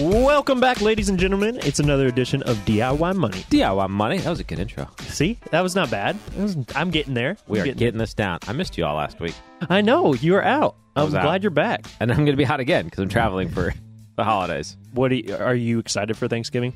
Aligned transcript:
Welcome 0.00 0.60
back, 0.60 0.80
ladies 0.80 1.08
and 1.08 1.18
gentlemen. 1.18 1.58
It's 1.64 1.80
another 1.80 2.06
edition 2.06 2.42
of 2.44 2.56
DIY 2.58 3.16
Money. 3.16 3.38
DIY 3.50 3.88
Money. 3.90 4.18
That 4.18 4.30
was 4.30 4.38
a 4.38 4.44
good 4.44 4.60
intro. 4.60 4.86
See, 5.00 5.38
that 5.50 5.60
was 5.60 5.74
not 5.74 5.90
bad. 5.90 6.16
It 6.36 6.42
was- 6.42 6.56
I'm 6.76 6.90
getting 6.90 7.14
there. 7.14 7.36
We 7.48 7.58
I'm 7.60 7.68
are 7.68 7.72
getting, 7.74 7.98
this 7.98 8.14
down. 8.14 8.38
I 8.46 8.52
missed 8.52 8.78
you 8.78 8.84
all 8.84 8.94
last 8.94 9.18
week. 9.18 9.34
I 9.68 9.80
know 9.80 10.14
you 10.14 10.36
are 10.36 10.44
out. 10.44 10.76
I'm 10.94 11.06
was 11.06 11.14
out. 11.16 11.22
glad 11.22 11.42
you're 11.42 11.50
back. 11.50 11.84
And 11.98 12.12
I'm 12.12 12.18
going 12.18 12.30
to 12.30 12.36
be 12.36 12.46
out 12.46 12.60
again 12.60 12.84
because 12.84 13.00
I'm 13.00 13.08
traveling 13.08 13.48
for 13.48 13.74
the 14.16 14.22
holidays. 14.22 14.76
What 14.92 15.08
do 15.08 15.16
you, 15.16 15.34
are 15.34 15.54
you 15.54 15.80
excited 15.80 16.16
for 16.16 16.28
Thanksgiving? 16.28 16.74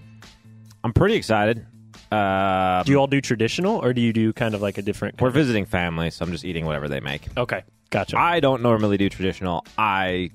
I'm 0.82 0.92
pretty 0.92 1.14
excited. 1.14 1.64
Uh, 2.10 2.82
Do 2.82 2.90
you 2.92 2.98
all 2.98 3.06
do 3.06 3.20
traditional, 3.20 3.76
or 3.78 3.92
do 3.92 4.00
you 4.00 4.12
do 4.12 4.32
kind 4.32 4.54
of 4.56 4.60
like 4.62 4.78
a 4.78 4.82
different? 4.82 5.20
we're 5.20 5.30
visiting 5.30 5.64
family, 5.64 6.10
so 6.10 6.24
I'm 6.24 6.32
just 6.32 6.44
eating 6.44 6.66
whatever 6.66 6.88
they 6.88 7.00
make. 7.00 7.22
okay, 7.38 7.62
gotcha. 7.90 8.18
I 8.18 8.40
don't 8.40 8.62
normally 8.62 8.96
do 8.98 9.08
traditional. 9.08 9.64
I 9.78 10.30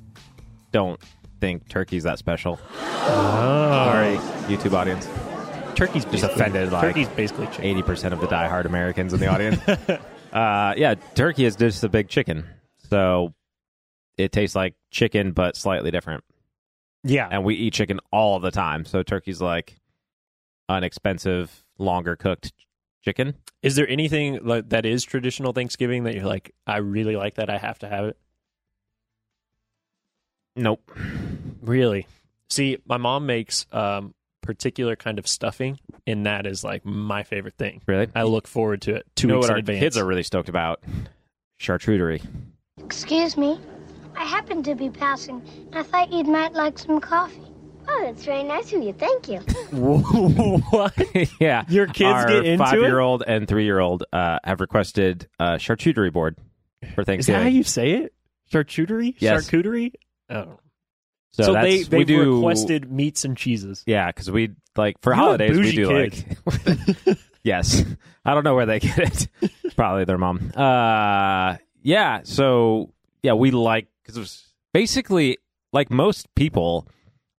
don't 0.72 1.00
think 1.40 1.68
turkey's 1.70 2.04
that 2.04 2.20
special. 2.20 2.58
Sorry, 2.58 4.18
YouTube 4.48 4.74
audience. 4.74 5.08
turkey's 5.76 6.04
Just 6.06 6.12
basically- 6.12 6.34
offended, 6.34 6.72
like, 6.72 6.82
turkey's 6.82 7.10
basically 7.10 7.48
chicken. 7.48 7.82
80% 7.84 8.14
of 8.14 8.22
the 8.22 8.28
diehard 8.28 8.66
Americans 8.66 9.14
in 9.14 9.20
the 9.20 9.28
audience. 9.28 9.60
uh, 10.34 10.74
yeah, 10.78 10.96
turkey 11.16 11.46
is 11.46 11.56
just 11.56 11.84
a 11.84 11.90
big 11.90 12.08
chicken. 12.10 12.46
So 12.90 13.34
it 14.18 14.32
tastes 14.32 14.56
like 14.56 14.76
chicken, 14.92 15.32
but 15.32 15.56
slightly 15.56 15.92
different. 15.92 16.24
Yeah, 17.04 17.28
And 17.32 17.44
we 17.46 17.56
eat 17.56 17.74
chicken 17.74 18.00
all 18.12 18.40
the 18.40 18.52
time. 18.52 18.84
So 18.84 19.04
turkey's 19.04 19.40
like 19.40 19.78
an 20.68 20.84
expensive, 20.84 21.64
longer 21.78 22.16
cooked 22.16 22.52
chicken. 23.06 23.36
is 23.62 23.76
there 23.76 23.88
anything 23.88 24.40
like, 24.44 24.70
that 24.70 24.86
is 24.86 25.04
traditional 25.04 25.54
Thanksgiving 25.54 26.04
that 26.06 26.16
you're 26.16 26.26
like, 26.26 26.54
I 26.66 26.78
really 26.78 27.16
like 27.16 27.36
that, 27.36 27.50
I 27.50 27.58
have 27.58 27.80
to 27.80 27.88
have 27.88 28.06
it? 28.06 28.18
Nope. 30.58 30.92
Really? 31.68 32.08
See, 32.50 32.78
my 32.88 32.98
mom 32.98 33.26
makes 33.26 33.66
um, 33.72 34.14
particular 34.42 34.96
kind 34.96 35.20
of 35.20 35.28
stuffing, 35.28 35.80
and 36.08 36.26
that 36.26 36.46
is 36.48 36.64
like 36.64 36.86
my 36.86 37.24
favorite 37.24 37.56
thing. 37.58 37.82
Really? 37.86 38.08
I 38.16 38.24
look 38.24 38.48
forward 38.48 38.82
to 38.84 38.96
it 38.96 39.06
two 39.16 39.28
you 39.28 39.34
know 39.34 39.40
weeks 39.40 39.44
what 39.44 39.50
in 39.50 39.54
our 39.56 39.60
advance. 39.60 39.80
kids 39.80 39.98
are 39.98 40.06
really 40.06 40.24
stoked 40.24 40.50
about? 40.50 40.82
Charcuterie. 41.60 42.26
Excuse 42.84 43.36
me. 43.38 43.60
I 44.16 44.24
happened 44.24 44.66
to 44.66 44.76
be 44.76 44.90
passing. 44.90 45.42
I 45.74 45.84
thought 45.84 46.12
you 46.12 46.24
might 46.24 46.54
like 46.54 46.80
some 46.80 47.00
coffee. 47.00 47.42
Oh, 47.90 48.02
that's 48.06 48.26
very 48.26 48.44
nice 48.44 48.74
of 48.74 48.82
you. 48.84 48.94
Thank 48.94 49.30
you. 49.30 49.38
what? 50.72 50.94
yeah. 51.40 51.64
Your 51.70 51.88
kids 51.88 52.14
Our 52.14 52.28
get 52.28 52.46
into 52.46 52.52
it? 52.54 52.58
five-year-old 52.58 53.24
and 53.26 53.48
three-year-old 53.48 54.04
uh, 54.12 54.40
have 54.44 54.60
requested 54.60 55.28
a 55.40 55.54
charcuterie 55.54 56.12
board 56.12 56.38
for 56.96 57.04
Thanksgiving. 57.04 57.08
Is 57.20 57.26
that 57.28 57.34
Thanksgiving. 57.34 57.44
how 57.44 57.50
you 57.50 57.64
say 57.64 57.92
it? 57.92 58.14
Charcuterie? 58.52 59.16
Yes. 59.20 59.50
Charcuterie? 59.50 59.94
Oh. 60.30 60.60
So 61.32 61.44
So, 61.44 61.54
they 61.54 61.84
they 61.84 62.04
do, 62.04 62.36
requested 62.38 62.92
meats 62.92 63.26
and 63.26 63.38
cheeses. 63.38 63.84
Yeah, 63.86 64.08
because 64.08 64.30
we 64.32 64.52
like 64.76 64.96
for 65.02 65.12
You're 65.12 65.16
holidays 65.16 65.58
we 65.58 65.72
do 65.72 65.88
kid. 65.88 66.38
like. 66.46 67.18
yes, 67.44 67.84
I 68.26 68.34
don't 68.34 68.44
know 68.44 68.56
where 68.56 68.66
they 68.66 68.80
get 68.80 68.98
it. 69.42 69.52
Probably 69.76 70.06
their 70.06 70.18
mom. 70.18 70.52
Uh, 70.56 71.58
yeah. 71.82 72.22
So 72.24 72.94
yeah, 73.24 73.34
we 73.34 73.52
like 73.52 73.88
because 74.06 74.46
basically 74.74 75.38
like 75.74 75.90
most 75.92 76.34
people. 76.36 76.88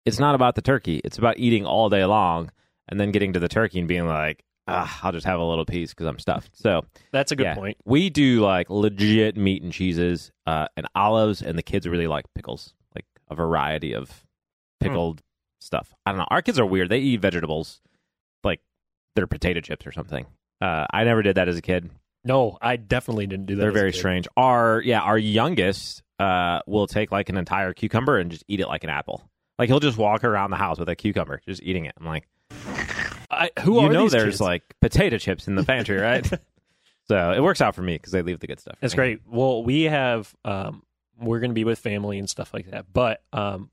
It's 0.04 0.18
not 0.18 0.34
about 0.34 0.54
the 0.54 0.62
turkey. 0.62 1.02
It's 1.04 1.18
about 1.18 1.38
eating 1.38 1.66
all 1.66 1.90
day 1.90 2.02
long 2.06 2.50
and 2.88 2.98
then 2.98 3.10
getting 3.10 3.34
to 3.34 3.40
the 3.40 3.48
turkey 3.48 3.78
and 3.78 3.86
being 3.86 4.06
like, 4.06 4.42
ah, 4.66 5.00
I'll 5.02 5.12
just 5.12 5.26
have 5.26 5.38
a 5.38 5.44
little 5.44 5.66
piece 5.66 5.90
because 5.90 6.06
I'm 6.06 6.18
stuffed. 6.18 6.56
So 6.56 6.82
That's 7.12 7.30
a 7.30 7.36
good 7.36 7.44
yeah, 7.44 7.54
point. 7.54 7.76
we 7.84 8.08
do 8.08 8.40
like 8.40 8.70
legit 8.70 9.36
meat 9.36 9.62
and 9.62 9.70
cheeses 9.70 10.32
uh, 10.46 10.66
and 10.78 10.86
olives, 10.94 11.42
and 11.42 11.58
the 11.58 11.62
kids 11.62 11.86
really 11.86 12.06
like 12.06 12.24
pickles, 12.34 12.72
a 13.30 13.34
variety 13.34 13.94
of 13.94 14.24
pickled 14.80 15.22
stuff. 15.60 15.94
I 16.06 16.12
don't 16.12 16.18
know. 16.18 16.26
Our 16.28 16.42
kids 16.42 16.58
are 16.58 16.66
weird. 16.66 16.88
They 16.88 16.98
eat 16.98 17.20
vegetables 17.20 17.80
like 18.44 18.60
they're 19.14 19.26
potato 19.26 19.60
chips 19.60 19.86
or 19.86 19.92
something. 19.92 20.26
Uh, 20.60 20.86
I 20.90 21.04
never 21.04 21.22
did 21.22 21.36
that 21.36 21.48
as 21.48 21.56
a 21.56 21.62
kid. 21.62 21.90
No, 22.24 22.58
I 22.60 22.76
definitely 22.76 23.26
didn't 23.26 23.46
do 23.46 23.54
that. 23.56 23.60
They're 23.60 23.70
as 23.70 23.76
a 23.76 23.78
very 23.78 23.92
strange. 23.92 24.28
Our 24.36 24.82
yeah, 24.84 25.00
our 25.00 25.18
youngest 25.18 26.02
uh, 26.18 26.60
will 26.66 26.86
take 26.86 27.12
like 27.12 27.28
an 27.28 27.36
entire 27.36 27.72
cucumber 27.72 28.18
and 28.18 28.30
just 28.30 28.44
eat 28.48 28.60
it 28.60 28.68
like 28.68 28.84
an 28.84 28.90
apple. 28.90 29.28
Like 29.58 29.68
he'll 29.68 29.80
just 29.80 29.98
walk 29.98 30.24
around 30.24 30.50
the 30.50 30.56
house 30.56 30.78
with 30.78 30.88
a 30.88 30.96
cucumber, 30.96 31.40
just 31.46 31.62
eating 31.62 31.84
it. 31.84 31.94
I'm 31.98 32.06
like, 32.06 32.28
I, 33.30 33.50
who 33.60 33.82
you 33.82 33.88
know, 33.88 34.08
there's 34.08 34.24
kids? 34.24 34.40
like 34.40 34.62
potato 34.80 35.18
chips 35.18 35.48
in 35.48 35.54
the 35.54 35.64
pantry, 35.64 35.98
right? 35.98 36.28
so 37.08 37.32
it 37.32 37.40
works 37.40 37.60
out 37.60 37.74
for 37.74 37.82
me 37.82 37.94
because 37.94 38.12
they 38.12 38.22
leave 38.22 38.40
the 38.40 38.46
good 38.46 38.60
stuff. 38.60 38.76
That's 38.80 38.94
me. 38.94 38.96
great. 38.96 39.20
Well, 39.26 39.62
we 39.62 39.84
have 39.84 40.34
um, 40.44 40.82
we're 41.20 41.40
going 41.40 41.50
to 41.50 41.54
be 41.54 41.64
with 41.64 41.78
family 41.78 42.18
and 42.18 42.28
stuff 42.28 42.52
like 42.54 42.70
that. 42.70 42.86
But 42.92 43.22
um, 43.32 43.70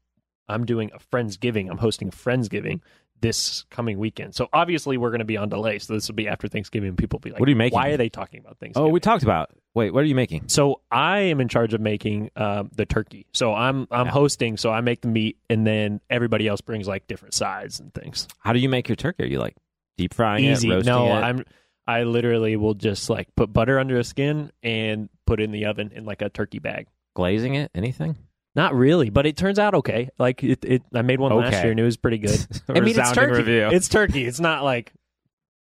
I'm 0.48 0.66
doing 0.66 0.92
a 0.94 1.00
friendsgiving. 1.00 1.70
I'm 1.70 1.78
hosting 1.78 2.10
a 2.10 2.12
friendsgiving 2.12 2.82
this 3.22 3.64
coming 3.70 3.98
weekend. 3.98 4.36
So 4.36 4.50
obviously 4.52 4.98
we're 4.98 5.10
going 5.10 5.20
to 5.20 5.26
be 5.26 5.38
on 5.38 5.50
delay. 5.50 5.80
So 5.80 5.94
this 5.94 6.08
will 6.08 6.16
be 6.16 6.28
after 6.28 6.48
Thanksgiving. 6.48 6.96
People 6.96 7.18
will 7.18 7.22
be 7.22 7.32
like, 7.32 7.40
What 7.40 7.48
are 7.48 7.50
you 7.50 7.56
making? 7.56 7.76
Why 7.76 7.90
are 7.90 7.98
they 7.98 8.10
talking 8.10 8.40
about 8.40 8.58
Thanksgiving?" 8.60 8.90
Oh, 8.90 8.92
we 8.92 9.00
talked 9.00 9.24
about. 9.24 9.52
Wait, 9.74 9.92
what 9.94 10.02
are 10.04 10.08
you 10.08 10.16
making? 10.16 10.48
So 10.48 10.82
I 10.92 11.20
am 11.20 11.42
in 11.42 11.48
charge 11.48 11.74
of 11.74 11.82
making 11.82 12.30
uh, 12.36 12.64
the 12.74 12.86
turkey. 12.86 13.26
So 13.34 13.54
I'm 13.54 13.88
I'm 13.92 14.08
Yeah. 14.08 14.12
hosting. 14.12 14.58
So 14.58 14.72
I 14.72 14.82
make 14.82 15.02
the 15.02 15.08
meat, 15.08 15.38
and 15.50 15.66
then 15.66 16.02
everybody 16.10 16.48
else 16.48 16.62
brings 16.62 16.88
like 16.88 17.08
different 17.08 17.34
sides 17.34 17.80
and 17.80 17.94
things. 17.94 18.28
How 18.40 18.54
do 18.54 18.60
you 18.60 18.70
make 18.70 18.88
your 18.90 18.96
turkey? 18.96 19.24
Are 19.24 19.28
you 19.28 19.40
like 19.40 19.56
deep 19.98 20.14
frying 20.14 20.44
Easy. 20.46 20.70
it, 20.70 20.74
roasting 20.74 20.94
no, 20.94 21.08
it? 21.18 21.22
I'm 21.22 21.46
I 21.88 22.04
literally 22.04 22.56
will 22.56 22.74
just 22.74 23.10
like 23.10 23.34
put 23.36 23.52
butter 23.54 23.80
under 23.80 23.98
a 23.98 24.04
skin 24.04 24.52
and 24.64 25.10
put 25.26 25.40
it 25.40 25.44
in 25.44 25.52
the 25.52 25.66
oven 25.66 25.92
in 25.94 26.06
like 26.06 26.22
a 26.22 26.30
turkey 26.30 26.60
bag. 26.60 26.88
Glazing 27.16 27.56
it. 27.56 27.72
Anything? 27.74 28.16
Not 28.56 28.74
really, 28.76 29.10
but 29.10 29.26
it 29.26 29.36
turns 29.36 29.58
out 29.60 29.74
okay. 29.76 30.10
Like 30.20 30.44
it, 30.44 30.64
it 30.64 30.84
I 30.94 31.02
made 31.02 31.20
one 31.20 31.36
last 31.36 31.62
year 31.64 31.72
and 31.72 31.80
it 31.80 31.84
was 31.84 31.98
pretty 31.98 32.20
good. 32.20 32.40
I 32.70 32.74
mean, 32.74 32.90
it's 32.90 32.98
resounding 33.00 33.16
turkey. 33.16 33.38
review. 33.38 33.70
It's 33.72 33.90
turkey. 33.90 34.26
It's 34.26 34.40
not 34.40 34.64
like 34.64 34.94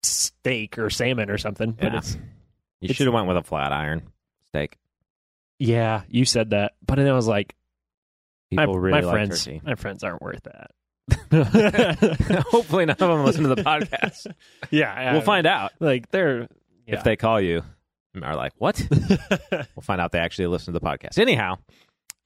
steak 0.03 0.79
or 0.79 0.91
salmon 0.91 1.31
or 1.31 1.39
something. 1.39 1.73
But 1.73 1.93
Yeah. 1.93 1.99
it's 1.99 2.15
you 2.15 2.21
it's- 2.87 2.97
should 2.97 3.07
have 3.07 3.15
went 3.15 3.29
with 3.29 3.37
a 3.37 3.43
flat 3.43 3.73
iron 3.73 4.03
steak. 4.49 4.79
yeah, 5.59 6.03
you 6.09 6.25
said 6.25 6.51
that. 6.51 6.73
But 6.85 6.97
then 6.97 7.07
I 7.07 7.13
was 7.13 7.29
like, 7.29 7.55
my, 8.51 8.63
People 8.67 8.79
really 8.81 9.01
my 9.01 9.07
like 9.07 9.15
friends, 9.15 9.45
turkey. 9.45 9.61
my 9.65 9.75
friends 9.77 10.03
aren't 10.03 10.21
worth 10.21 10.43
that. 10.43 10.71
Hopefully, 12.51 12.85
none 12.87 12.93
of 12.99 12.99
them 12.99 13.25
listen 13.25 13.43
to 13.45 13.55
the 13.55 13.63
podcast. 13.63 14.27
yeah, 14.71 15.13
we'll 15.13 15.21
find 15.23 15.47
out 15.47 15.73
Like 15.81 16.11
they're 16.11 16.49
yeah. 16.87 16.97
if 16.97 17.05
they 17.05 17.17
call 17.17 17.41
you. 17.41 17.63
Are 18.21 18.37
like 18.37 18.53
what? 18.59 18.85
we'll 19.51 19.83
find 19.83 20.01
out 20.01 20.13
they 20.13 20.19
actually 20.19 20.47
listen 20.49 20.75
to 20.75 20.79
the 20.81 20.85
podcast. 20.85 21.19
Anyhow, 21.19 21.59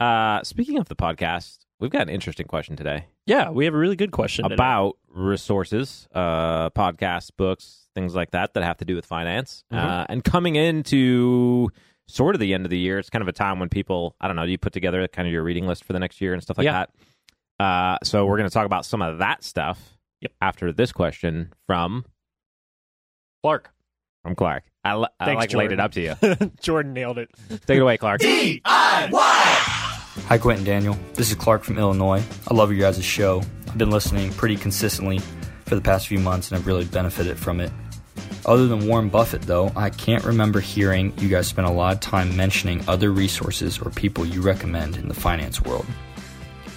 uh, 0.01 0.43
speaking 0.43 0.79
of 0.79 0.89
the 0.89 0.97
podcast, 0.97 1.59
we've 1.79 1.91
got 1.91 2.03
an 2.03 2.09
interesting 2.09 2.47
question 2.47 2.77
today 2.77 3.07
yeah, 3.27 3.51
we 3.51 3.65
have 3.65 3.75
a 3.75 3.77
really 3.79 3.97
good 3.97 4.13
question 4.13 4.45
today. 4.45 4.55
about 4.55 4.99
resources, 5.09 6.07
uh, 6.15 6.71
podcasts, 6.71 7.31
books, 7.37 7.89
things 7.95 8.15
like 8.15 8.31
that 8.31 8.55
that 8.55 8.63
have 8.63 8.77
to 8.79 8.85
do 8.85 8.95
with 8.95 9.05
finance. 9.05 9.65
Mm-hmm. 9.73 9.85
Uh, 9.85 10.07
and 10.09 10.23
coming 10.23 10.55
into 10.55 11.69
sort 12.07 12.37
of 12.37 12.41
the 12.41 12.55
end 12.55 12.65
of 12.67 12.71
the 12.71 12.79
year, 12.79 13.01
it's 13.01 13.11
kind 13.11 13.23
of 13.23 13.27
a 13.29 13.33
time 13.33 13.59
when 13.59 13.69
people, 13.69 14.15
I 14.21 14.29
don't 14.29 14.37
know, 14.37 14.45
you 14.45 14.59
put 14.59 14.73
together 14.73 15.07
kind 15.09 15.27
of 15.27 15.33
your 15.33 15.43
reading 15.43 15.67
list 15.67 15.83
for 15.83 15.93
the 15.93 15.99
next 15.99 16.21
year 16.21 16.35
and 16.35 16.43
stuff 16.43 16.57
like 16.57 16.67
Yeah. 16.67 16.87
that. 17.59 17.65
Uh, 17.65 17.99
so 18.05 18.25
we're 18.27 18.37
going 18.37 18.49
to 18.49 18.55
talk 18.55 18.67
about 18.67 18.85
some 18.87 19.03
of 19.03 19.19
that 19.19 19.43
stuff 19.43 19.99
Yep. 20.21 20.33
after 20.41 20.73
this 20.73 20.93
question 20.93 21.53
from 21.67 22.05
Clark. 23.43 23.73
From 24.27 24.35
Clark. 24.35 24.65
I, 24.85 24.97
li- 24.97 25.07
I 25.21 25.25
Thanks, 25.25 25.41
like 25.41 25.53
laid 25.55 25.73
it 25.73 25.79
up 25.79 25.93
to 25.93 26.01
you. 26.01 26.15
Jordan 26.61 26.93
nailed 26.93 27.19
it. 27.19 27.31
Take 27.49 27.79
it 27.79 27.81
away, 27.81 27.97
Clark. 27.97 28.21
D-I-Y! 28.21 29.13
Hi, 30.29 30.39
Quentin 30.39 30.65
Daniel. 30.65 30.99
This 31.15 31.31
is 31.31 31.37
Clark 31.37 31.63
from 31.63 31.79
Illinois. 31.79 32.25
I 32.49 32.55
love 32.55 32.73
your 32.73 32.81
guys' 32.81 33.05
show. 33.05 33.43
I've 33.69 33.79
been 33.79 33.91
listening 33.91 34.33
pretty 34.33 34.57
consistently 34.57 35.21
for 35.67 35.77
the 35.77 35.81
past 35.81 36.09
few 36.09 36.19
months 36.19 36.51
and 36.51 36.59
I've 36.59 36.67
really 36.67 36.85
benefited 36.85 37.39
from 37.39 37.61
it. 37.61 37.71
Other 38.45 38.67
than 38.67 38.89
Warren 38.89 39.09
Buffett, 39.09 39.43
though, 39.43 39.71
I 39.77 39.91
can't 39.91 40.25
remember 40.25 40.59
hearing 40.59 41.13
you 41.19 41.29
guys 41.29 41.47
spend 41.47 41.69
a 41.69 41.73
lot 41.73 41.95
of 41.95 42.01
time 42.01 42.37
mentioning 42.37 42.83
other 42.89 43.13
resources 43.13 43.79
or 43.79 43.91
people 43.91 44.27
you 44.27 44.41
recommend 44.41 44.97
in 44.97 45.07
the 45.07 45.15
finance 45.15 45.63
world. 45.63 45.87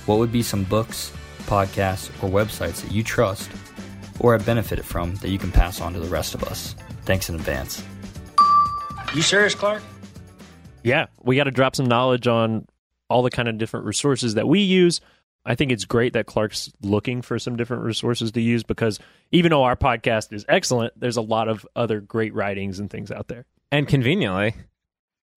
What 0.05 0.19
would 0.19 0.31
be 0.31 0.43
some 0.43 0.65
books, 0.65 1.11
podcasts, 1.47 2.09
or 2.23 2.29
websites 2.29 2.81
that 2.83 2.91
you 2.91 3.03
trust 3.03 3.49
or 4.19 4.33
have 4.33 4.45
benefited 4.45 4.85
from 4.85 5.15
that 5.15 5.29
you 5.29 5.39
can 5.39 5.51
pass 5.51 5.81
on 5.81 5.93
to 5.93 5.99
the 5.99 6.07
rest 6.09 6.35
of 6.35 6.43
us? 6.43 6.75
Thanks 7.09 7.27
in 7.27 7.33
advance. 7.33 7.83
You 9.15 9.23
serious, 9.23 9.55
Clark? 9.55 9.81
Yeah, 10.83 11.07
we 11.23 11.35
got 11.37 11.45
to 11.45 11.51
drop 11.51 11.75
some 11.75 11.87
knowledge 11.87 12.27
on 12.27 12.67
all 13.09 13.23
the 13.23 13.31
kind 13.31 13.47
of 13.47 13.57
different 13.57 13.87
resources 13.87 14.35
that 14.35 14.47
we 14.47 14.59
use. 14.59 15.01
I 15.43 15.55
think 15.55 15.71
it's 15.71 15.85
great 15.85 16.13
that 16.13 16.27
Clark's 16.27 16.71
looking 16.83 17.23
for 17.23 17.39
some 17.39 17.55
different 17.55 17.81
resources 17.81 18.31
to 18.33 18.41
use 18.41 18.61
because 18.61 18.99
even 19.31 19.49
though 19.49 19.63
our 19.63 19.75
podcast 19.75 20.31
is 20.33 20.45
excellent, 20.47 20.93
there's 20.99 21.17
a 21.17 21.21
lot 21.23 21.47
of 21.47 21.65
other 21.75 21.99
great 21.99 22.35
writings 22.35 22.77
and 22.77 22.91
things 22.91 23.09
out 23.09 23.27
there. 23.27 23.47
And 23.71 23.87
conveniently, 23.87 24.53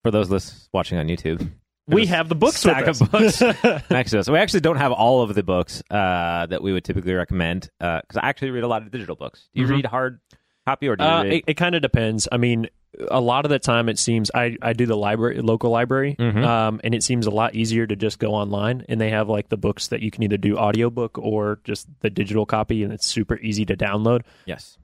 for 0.03 0.11
those 0.11 0.29
lis- 0.29 0.69
watching 0.73 0.99
on 0.99 1.07
YouTube, 1.07 1.49
We 1.87 2.05
have 2.05 2.29
the 2.29 2.35
books 2.35 2.57
stack 2.57 2.85
with 2.85 3.01
of 3.01 3.11
books 3.11 3.41
next 3.89 4.11
to 4.11 4.19
us. 4.19 4.29
We 4.29 4.37
actually 4.37 4.59
don't 4.61 4.77
have 4.77 4.91
all 4.91 5.23
of 5.23 5.33
the 5.33 5.41
books 5.41 5.81
uh, 5.89 6.45
that 6.45 6.61
we 6.61 6.71
would 6.71 6.83
typically 6.83 7.13
recommend 7.15 7.71
because 7.79 8.03
I 8.17 8.27
actually 8.29 8.51
read 8.51 8.63
a 8.63 8.67
lot 8.67 8.83
of 8.83 8.91
digital 8.91 9.15
books. 9.15 9.49
Do 9.55 9.61
you 9.61 9.67
Mhm. 9.67 9.71
read 9.71 9.85
hard 9.87 10.19
copy 10.65 10.87
or 10.87 10.95
do 10.95 11.03
you 11.03 11.09
Uh, 11.09 11.23
it 11.23 11.43
it 11.47 11.53
kind 11.55 11.75
of 11.75 11.81
depends. 11.81 12.27
I 12.31 12.37
mean, 12.37 12.67
a 13.09 13.19
lot 13.19 13.45
of 13.45 13.49
the 13.49 13.59
time 13.59 13.89
it 13.89 13.97
seems 13.97 14.29
I, 14.35 14.55
I 14.61 14.73
do 14.73 14.85
the 14.85 14.95
library 14.97 15.41
local 15.41 15.71
library, 15.71 16.15
Mhm. 16.19 16.43
um, 16.45 16.79
and 16.83 16.93
it 16.93 17.03
seems 17.03 17.25
a 17.25 17.31
lot 17.31 17.55
easier 17.55 17.87
to 17.87 17.95
just 17.95 18.19
go 18.19 18.33
online 18.33 18.85
and 18.87 19.01
they 19.01 19.09
have 19.09 19.27
like 19.29 19.49
the 19.49 19.57
books 19.57 19.87
that 19.87 20.01
you 20.01 20.11
can 20.11 20.23
either 20.23 20.37
do 20.37 20.57
audiobook 20.57 21.17
or 21.17 21.59
just 21.63 21.87
the 22.01 22.09
digital 22.09 22.45
copy, 22.45 22.83
and 22.83 22.93
it's 22.93 23.05
super 23.05 23.37
easy 23.39 23.65
to 23.65 23.75
download. 23.75 24.21
yes. 24.45 24.77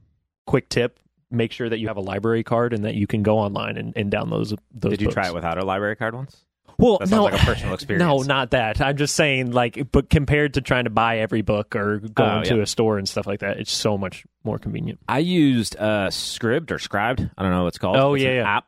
Quick 0.46 0.68
tip: 0.68 0.98
make 1.30 1.52
sure 1.52 1.68
that 1.68 1.78
you 1.78 1.86
have 1.86 1.96
a 1.96 2.00
library 2.00 2.42
card 2.42 2.72
and 2.72 2.84
that 2.84 2.94
you 2.96 3.06
can 3.06 3.22
go 3.22 3.38
online 3.38 3.76
and, 3.76 3.92
and 3.96 4.10
download 4.10 4.30
those. 4.38 4.54
those 4.74 4.90
Did 4.90 5.00
you 5.02 5.06
books. 5.06 5.14
try 5.14 5.28
it 5.28 5.34
without 5.34 5.58
a 5.58 5.64
library 5.64 5.94
card 5.94 6.14
once? 6.14 6.44
Well, 6.80 6.98
That 6.98 7.08
sounds 7.08 7.18
no, 7.18 7.24
like 7.24 7.34
a 7.34 7.44
personal 7.44 7.74
experience. 7.74 8.02
No, 8.02 8.22
not 8.22 8.50
that. 8.52 8.80
I'm 8.80 8.96
just 8.96 9.14
saying, 9.14 9.52
like, 9.52 9.90
but 9.92 10.08
compared 10.10 10.54
to 10.54 10.60
trying 10.60 10.84
to 10.84 10.90
buy 10.90 11.18
every 11.18 11.42
book 11.42 11.76
or 11.76 11.98
going 11.98 12.40
Oh, 12.40 12.42
to 12.44 12.56
yeah. 12.56 12.62
a 12.62 12.66
store 12.66 12.98
and 12.98 13.08
stuff 13.08 13.26
like 13.26 13.40
that, 13.40 13.58
it's 13.58 13.72
so 13.72 13.98
much 13.98 14.24
more 14.44 14.58
convenient. 14.58 14.98
I 15.08 15.18
used 15.18 15.76
uh, 15.78 16.08
Scribd 16.08 16.70
or 16.70 16.78
Scribed. 16.78 17.28
I 17.36 17.42
don't 17.42 17.50
know 17.52 17.62
what 17.62 17.68
it's 17.68 17.78
called. 17.78 17.96
Oh, 17.96 18.14
It's 18.14 18.24
yeah, 18.24 18.30
an 18.30 18.36
yeah. 18.36 18.56
app. 18.56 18.66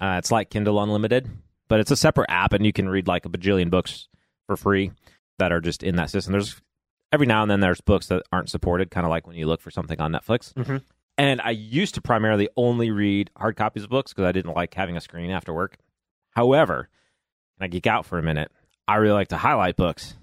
Uh, 0.00 0.18
it's 0.18 0.30
like 0.32 0.50
Kindle 0.50 0.82
Unlimited, 0.82 1.30
but 1.68 1.80
it's 1.80 1.90
a 1.90 1.96
separate 1.96 2.30
app, 2.30 2.52
and 2.52 2.66
you 2.66 2.72
can 2.72 2.88
read 2.88 3.06
like 3.06 3.24
a 3.26 3.28
bajillion 3.28 3.70
books 3.70 4.08
for 4.46 4.56
free 4.56 4.90
that 5.38 5.52
are 5.52 5.60
just 5.60 5.82
in 5.82 5.96
that 5.96 6.10
system. 6.10 6.32
There's 6.32 6.60
every 7.12 7.26
now 7.26 7.42
and 7.42 7.50
then 7.50 7.60
there's 7.60 7.80
books 7.80 8.06
that 8.08 8.22
aren't 8.32 8.50
supported, 8.50 8.90
kind 8.90 9.06
of 9.06 9.10
like 9.10 9.26
when 9.26 9.36
you 9.36 9.46
look 9.46 9.60
for 9.60 9.70
something 9.70 10.00
on 10.00 10.12
Netflix. 10.12 10.52
Mhm. 10.54 10.82
And 11.18 11.40
I 11.42 11.50
used 11.50 11.94
to 11.94 12.00
primarily 12.00 12.48
only 12.56 12.90
read 12.90 13.30
hard 13.36 13.54
copies 13.54 13.84
of 13.84 13.90
books 13.90 14.12
because 14.12 14.24
I 14.26 14.32
didn't 14.32 14.54
like 14.54 14.72
having 14.74 14.96
a 14.96 15.00
screen 15.00 15.30
after 15.30 15.52
work. 15.52 15.76
However, 16.30 16.88
and 17.62 17.64
I 17.64 17.68
geek 17.68 17.86
out 17.86 18.04
for 18.04 18.18
a 18.18 18.22
minute, 18.22 18.50
I 18.88 18.96
really 18.96 19.14
like 19.14 19.28
to 19.28 19.36
highlight 19.36 19.76
books. 19.76 20.14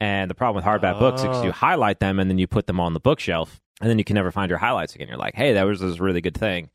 And 0.00 0.30
the 0.30 0.34
problem 0.34 0.56
with 0.56 0.64
hardback 0.64 0.98
books 0.98 1.20
is 1.22 1.28
Oh. 1.28 1.42
you 1.44 1.52
highlight 1.52 2.00
them 2.00 2.18
and 2.18 2.30
then 2.30 2.38
you 2.38 2.46
put 2.46 2.66
them 2.66 2.80
on 2.80 2.94
the 2.94 3.00
bookshelf, 3.00 3.60
and 3.80 3.90
then 3.90 3.98
you 3.98 4.04
can 4.04 4.14
never 4.14 4.30
find 4.30 4.48
your 4.48 4.58
highlights 4.58 4.94
again. 4.94 5.08
You're 5.08 5.18
like, 5.18 5.34
hey, 5.34 5.52
that 5.52 5.64
was 5.64 5.80
this 5.80 6.00
really 6.00 6.20
good 6.22 6.36
thing. 6.36 6.70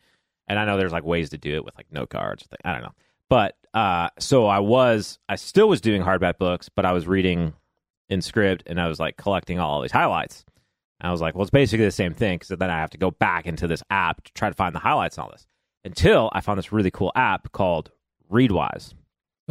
And 0.47 0.59
I 0.59 0.65
know 0.65 0.77
there's 0.77 0.91
like 0.91 1.03
ways 1.03 1.31
to 1.31 1.37
do 1.37 1.55
it 1.55 1.65
with 1.65 1.75
like 1.75 1.87
note 1.91 2.09
cards. 2.09 2.47
I 2.63 2.73
don't 2.73 2.83
know. 2.83 2.93
But 3.29 3.55
uh, 3.73 4.09
so 4.19 4.45
I 4.47 4.59
was, 4.59 5.17
I 5.27 5.35
still 5.35 5.67
was 5.69 5.81
doing 5.81 6.01
hardback 6.03 6.37
books, 6.37 6.69
but 6.69 6.85
I 6.85 6.91
was 6.91 7.07
reading 7.07 7.53
in 8.09 8.19
Scribd 8.19 8.61
and 8.67 8.79
I 8.79 8.87
was 8.87 8.99
like 8.99 9.17
collecting 9.17 9.59
all 9.59 9.81
these 9.81 9.91
highlights. 9.91 10.45
And 10.99 11.07
I 11.07 11.11
was 11.11 11.21
like, 11.21 11.33
well, 11.35 11.43
it's 11.43 11.51
basically 11.51 11.85
the 11.85 11.91
same 11.91 12.13
thing 12.13 12.37
because 12.39 12.49
then 12.57 12.69
I 12.69 12.77
have 12.79 12.89
to 12.91 12.97
go 12.97 13.09
back 13.11 13.45
into 13.47 13.67
this 13.67 13.83
app 13.89 14.23
to 14.23 14.33
try 14.33 14.49
to 14.49 14.55
find 14.55 14.73
the 14.75 14.79
highlights 14.79 15.17
and 15.17 15.25
all 15.25 15.31
this. 15.31 15.47
Until 15.85 16.29
I 16.33 16.41
found 16.41 16.57
this 16.57 16.71
really 16.71 16.91
cool 16.91 17.11
app 17.15 17.51
called 17.51 17.91
Readwise. 18.31 18.93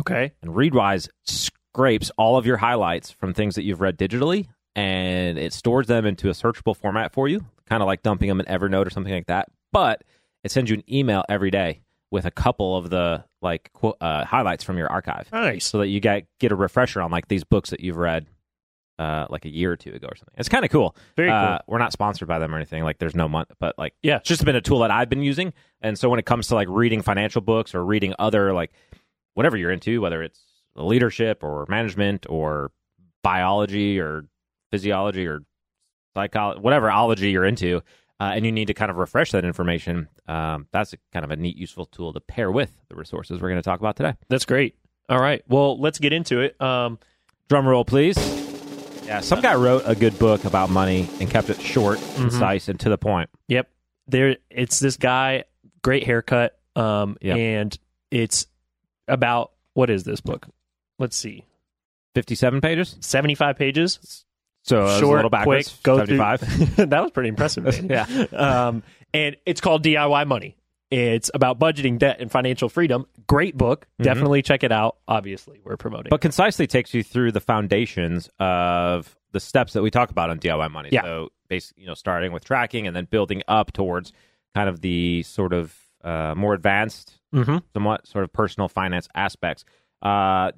Okay. 0.01 0.33
And 0.43 0.53
Readwise 0.53 1.09
scrapes 1.25 2.11
all 2.17 2.37
of 2.37 2.47
your 2.47 2.57
highlights 2.57 3.11
from 3.11 3.35
things 3.35 3.55
that 3.57 3.63
you've 3.65 3.81
read 3.81 3.99
digitally 3.99 4.47
and 4.77 5.39
it 5.39 5.53
stores 5.53 5.87
them 5.87 6.07
into 6.07 6.29
a 6.29 6.33
searchable 6.33 6.77
format 6.77 7.13
for 7.13 7.27
you, 7.29 7.45
kind 7.69 7.83
of 7.83 7.87
like 7.87 8.03
dumping 8.03 8.29
them 8.29 8.41
in 8.41 8.47
Evernote 8.47 8.87
or 8.87 8.91
something 8.91 9.13
like 9.13 9.27
that. 9.27 9.49
But 9.73 10.03
it 10.45 10.51
sends 10.53 10.71
you 10.71 10.77
an 10.77 10.85
email 10.93 11.25
every 11.29 11.51
day 11.51 11.81
with 12.11 12.25
a 12.27 12.31
couple 12.31 12.77
of 12.77 12.91
the 12.91 13.25
like 13.43 13.71
qu- 13.75 13.95
uh, 14.01 14.25
highlights 14.25 14.65
from 14.65 14.79
your 14.79 14.89
archive 14.89 15.29
Nice. 15.33 15.67
so 15.67 15.79
that 15.79 15.89
you 15.89 16.01
get 16.01 16.27
get 16.41 16.53
a 16.53 16.57
refresher 16.57 17.03
on 17.03 17.11
like 17.11 17.29
these 17.29 17.45
books 17.45 17.71
that 17.71 17.81
you've 17.81 17.97
read 17.97 18.27
uh, 18.99 19.27
like 19.31 19.45
a 19.45 19.49
year 19.49 19.71
or 19.73 19.77
two 19.77 19.93
ago 19.93 20.09
or 20.11 20.17
something. 20.17 20.35
It's 20.39 20.49
kind 20.49 20.65
of 20.65 20.71
cool. 20.73 20.97
Very 21.17 21.29
cool. 21.29 21.37
Uh, 21.37 21.59
we're 21.69 21.79
not 21.79 21.93
sponsored 21.93 22.27
by 22.27 22.39
them 22.41 22.53
or 22.53 22.57
anything. 22.57 22.83
Like, 22.83 22.99
there's 22.99 23.15
no 23.15 23.29
month, 23.29 23.53
but 23.61 23.77
like, 23.79 23.95
Yeah. 24.03 24.17
it's 24.17 24.29
just 24.29 24.45
been 24.45 24.57
a 24.57 24.61
tool 24.61 24.81
that 24.81 24.91
I've 24.91 25.09
been 25.09 25.23
using. 25.23 25.53
And 25.81 25.97
so 25.97 26.09
when 26.09 26.19
it 26.19 26.27
comes 26.27 26.49
to 26.49 26.57
like 26.57 26.67
reading 26.69 27.03
financial 27.03 27.41
books 27.41 27.75
or 27.77 27.85
reading 27.85 28.15
other 28.19 28.53
like 28.53 28.73
whatever 29.39 29.57
you're 29.57 29.71
into, 29.71 30.01
whether 30.01 30.21
it's 30.21 30.41
leadership 30.75 31.45
or 31.45 31.65
management 31.69 32.27
or 32.29 32.73
biology 33.23 34.01
or 34.01 34.25
physiology 34.73 35.29
or 35.29 35.43
psychology, 36.13 36.61
whatever 36.61 36.91
ology 36.91 37.31
you're 37.31 37.45
into, 37.45 37.77
uh, 38.21 38.33
and 38.35 38.45
you 38.45 38.51
need 38.51 38.67
to 38.67 38.75
kind 38.75 38.91
of 38.91 38.97
refresh 38.97 39.31
that 39.31 39.45
information, 39.45 40.09
um, 40.27 40.67
that's 40.73 40.93
a, 40.93 40.97
kind 41.13 41.25
of 41.25 41.31
a 41.31 41.37
neat, 41.37 41.57
useful 41.57 41.87
tool 41.87 42.13
to 42.13 42.19
pair 42.21 42.51
with 42.51 42.77
the 42.89 42.97
resources 42.97 43.41
we're 43.41 43.49
going 43.49 43.63
to 43.63 43.65
talk 43.71 43.79
about 43.79 43.95
today. 43.95 44.15
That's 44.29 44.45
great. 44.45 44.75
All 45.09 45.21
right. 45.21 45.41
Well, 45.47 45.79
let's 45.81 46.01
get 46.01 46.13
into 46.13 46.41
it. 46.41 46.61
Um, 46.61 46.99
Drum 47.49 47.67
roll, 47.67 47.85
please. 47.85 48.17
Yeah, 49.07 49.21
some 49.21 49.41
guy 49.41 49.55
wrote 49.55 49.85
a 49.87 49.95
good 49.95 50.19
book 50.19 50.45
about 50.47 50.69
money 50.69 51.09
and 51.21 51.31
kept 51.31 51.49
it 51.49 51.61
short, 51.61 51.99
concise, 52.17 52.69
and 52.69 52.79
to 52.81 52.89
the 52.89 52.99
point. 52.99 53.31
Yep. 53.47 53.71
There 54.09 54.37
it's 54.51 54.81
this 54.81 54.97
guy, 54.97 55.45
great 55.83 56.05
haircut. 56.05 56.59
Um 56.77 57.17
Yep. 57.23 57.37
and 57.39 57.79
it's 58.11 58.47
about 59.09 59.53
what 59.75 59.91
is 59.91 60.05
this 60.05 60.21
book? 60.21 60.47
Let's 60.99 61.17
see. 61.17 61.45
57 62.15 62.61
pages. 62.61 62.97
75 63.01 63.57
pages. 63.57 64.25
So 64.65 64.83
uh, 64.85 64.99
Short, 64.99 65.13
a 65.13 65.17
little 65.17 65.31
backwards. 65.31 65.69
quick, 65.69 65.83
go 65.83 65.99
75. 65.99 66.41
through. 66.41 66.87
that 66.87 67.03
was 67.03 67.11
pretty 67.13 67.29
impressive. 67.29 67.67
Yeah. 67.91 68.07
Um 68.33 68.83
and 69.15 69.37
it's 69.47 69.61
called 69.61 69.83
DIY 69.85 70.27
Money. 70.27 70.57
It's 70.91 71.31
about 71.35 71.59
budgeting, 71.59 71.99
debt, 71.99 72.17
and 72.21 72.31
financial 72.31 72.69
freedom. 72.71 73.07
Great 73.27 73.57
book. 73.57 73.87
Definitely 74.01 74.41
check 74.43 74.65
it 74.65 74.73
out. 74.73 74.97
Obviously, 75.07 75.61
we're 75.63 75.77
promoting. 75.77 76.09
but 76.09 76.21
concisely 76.23 76.67
takes 76.67 76.95
you 76.95 77.03
through 77.03 77.33
the 77.33 77.41
foundations 77.41 78.31
of 78.39 79.15
the 79.33 79.41
steps 79.41 79.75
that 79.75 79.83
we 79.83 79.91
talk 79.91 80.11
about 80.11 80.31
on 80.31 80.39
DIY 80.39 80.71
money. 80.71 80.89
Yeah. 80.93 81.03
So 81.03 81.29
basically, 81.49 81.83
you 81.83 81.89
know, 81.89 81.95
starting 81.95 82.33
with 82.33 82.43
tracking 82.45 82.87
and 82.87 82.97
then 82.97 83.05
building 83.05 83.43
up 83.49 83.73
towards 83.73 84.13
kind 84.55 84.69
of 84.69 84.81
the 84.81 85.23
sort 85.25 85.53
of 85.53 85.75
uh, 86.05 86.35
more 86.37 86.55
advanced, 86.55 87.19
Mhm. 87.35 87.63
somewhat 87.75 88.07
sort 88.07 88.25
of 88.25 88.33
personal 88.33 88.69
finance 88.69 89.09
aspects. 89.15 89.65
Uh, 90.03 90.53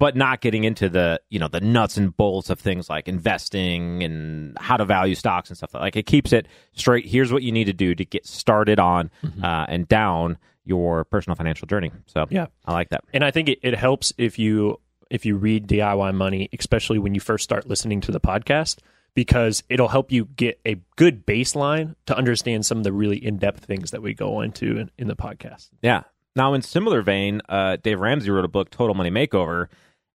but 0.00 0.16
not 0.16 0.40
getting 0.40 0.64
into 0.64 0.88
the 0.88 1.20
you 1.30 1.38
know 1.38 1.48
the 1.48 1.60
nuts 1.60 1.96
and 1.96 2.14
bolts 2.16 2.50
of 2.50 2.58
things 2.58 2.90
like 2.90 3.08
investing 3.08 4.02
and 4.02 4.58
how 4.58 4.76
to 4.76 4.84
value 4.84 5.14
stocks 5.14 5.48
and 5.48 5.56
stuff 5.56 5.72
like 5.72 5.94
it 5.96 6.04
keeps 6.04 6.32
it 6.32 6.46
straight 6.72 7.06
here's 7.06 7.32
what 7.32 7.42
you 7.42 7.52
need 7.52 7.64
to 7.64 7.72
do 7.72 7.94
to 7.94 8.04
get 8.04 8.26
started 8.26 8.78
on 8.80 9.08
uh, 9.42 9.64
and 9.68 9.86
down 9.88 10.36
your 10.64 11.04
personal 11.04 11.36
financial 11.36 11.66
journey 11.66 11.92
so 12.06 12.26
Yeah. 12.28 12.46
i 12.66 12.72
like 12.72 12.88
that 12.90 13.04
and 13.14 13.24
I 13.24 13.30
think 13.30 13.48
it, 13.48 13.60
it 13.62 13.74
helps 13.76 14.12
if 14.18 14.38
you 14.38 14.78
if 15.10 15.24
you 15.24 15.36
read 15.36 15.68
DIY 15.68 16.12
Money, 16.14 16.48
especially 16.58 16.98
when 16.98 17.14
you 17.14 17.20
first 17.20 17.44
start 17.44 17.66
listening 17.68 18.00
to 18.02 18.10
the 18.12 18.20
podcast, 18.20 18.78
because 19.14 19.62
it'll 19.68 19.88
help 19.88 20.10
you 20.12 20.24
get 20.36 20.60
a 20.66 20.76
good 20.96 21.24
baseline 21.26 21.94
to 22.06 22.16
understand 22.16 22.66
some 22.66 22.78
of 22.78 22.84
the 22.84 22.92
really 22.92 23.16
in 23.24 23.36
depth 23.38 23.64
things 23.64 23.90
that 23.92 24.02
we 24.02 24.12
go 24.14 24.40
into 24.40 24.78
in, 24.78 24.90
in 24.98 25.06
the 25.08 25.16
podcast. 25.16 25.68
Yeah. 25.82 26.02
Now, 26.36 26.54
in 26.54 26.62
similar 26.62 27.00
vein, 27.02 27.40
uh, 27.48 27.76
Dave 27.76 28.00
Ramsey 28.00 28.30
wrote 28.30 28.44
a 28.44 28.48
book, 28.48 28.70
Total 28.70 28.94
Money 28.94 29.10
Makeover, 29.10 29.68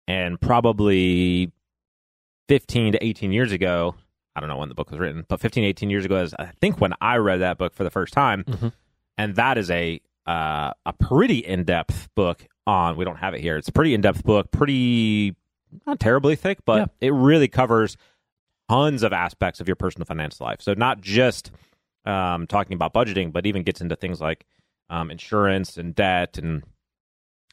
and 0.08 0.40
probably 0.40 1.52
15 2.48 2.92
to 2.92 3.04
18 3.04 3.30
years 3.32 3.52
ago, 3.52 3.94
I 4.34 4.40
don't 4.40 4.48
know 4.48 4.56
when 4.56 4.68
the 4.68 4.74
book 4.74 4.90
was 4.90 4.98
written, 4.98 5.24
but 5.28 5.38
15, 5.40 5.64
18 5.64 5.90
years 5.90 6.04
ago 6.04 6.22
is, 6.22 6.34
I 6.38 6.46
think, 6.60 6.80
when 6.80 6.92
I 7.00 7.16
read 7.16 7.38
that 7.38 7.58
book 7.58 7.74
for 7.74 7.84
the 7.84 7.90
first 7.90 8.12
time. 8.12 8.44
Mhm. 8.44 8.72
And 9.16 9.36
that 9.36 9.58
is 9.58 9.70
a 9.70 10.00
uh, 10.26 10.72
a 10.84 10.92
pretty 10.92 11.38
in 11.38 11.64
depth 11.64 12.08
book 12.14 12.46
on, 12.66 12.96
we 12.98 13.04
don't 13.06 13.16
have 13.16 13.32
it 13.32 13.40
here. 13.40 13.56
It's 13.56 13.68
a 13.68 13.72
pretty 13.72 13.94
in 13.94 14.02
depth 14.02 14.22
book, 14.24 14.50
pretty, 14.50 15.34
not 15.86 15.98
terribly 16.00 16.36
thick, 16.36 16.58
but 16.66 16.76
Yeah. 17.00 17.08
it 17.08 17.12
really 17.14 17.48
covers 17.48 17.96
tons 18.68 19.02
of 19.02 19.12
aspects 19.12 19.60
of 19.60 19.68
your 19.68 19.76
personal 19.76 20.04
finance 20.04 20.40
life. 20.40 20.60
So, 20.60 20.74
not 20.74 21.00
just 21.00 21.50
um, 22.04 22.46
talking 22.46 22.74
about 22.74 22.94
budgeting, 22.94 23.32
but 23.32 23.46
even 23.46 23.62
gets 23.62 23.80
into 23.80 23.96
things 23.96 24.20
like 24.20 24.44
um, 24.90 25.10
insurance 25.10 25.76
and 25.76 25.94
debt 25.94 26.38
and 26.38 26.62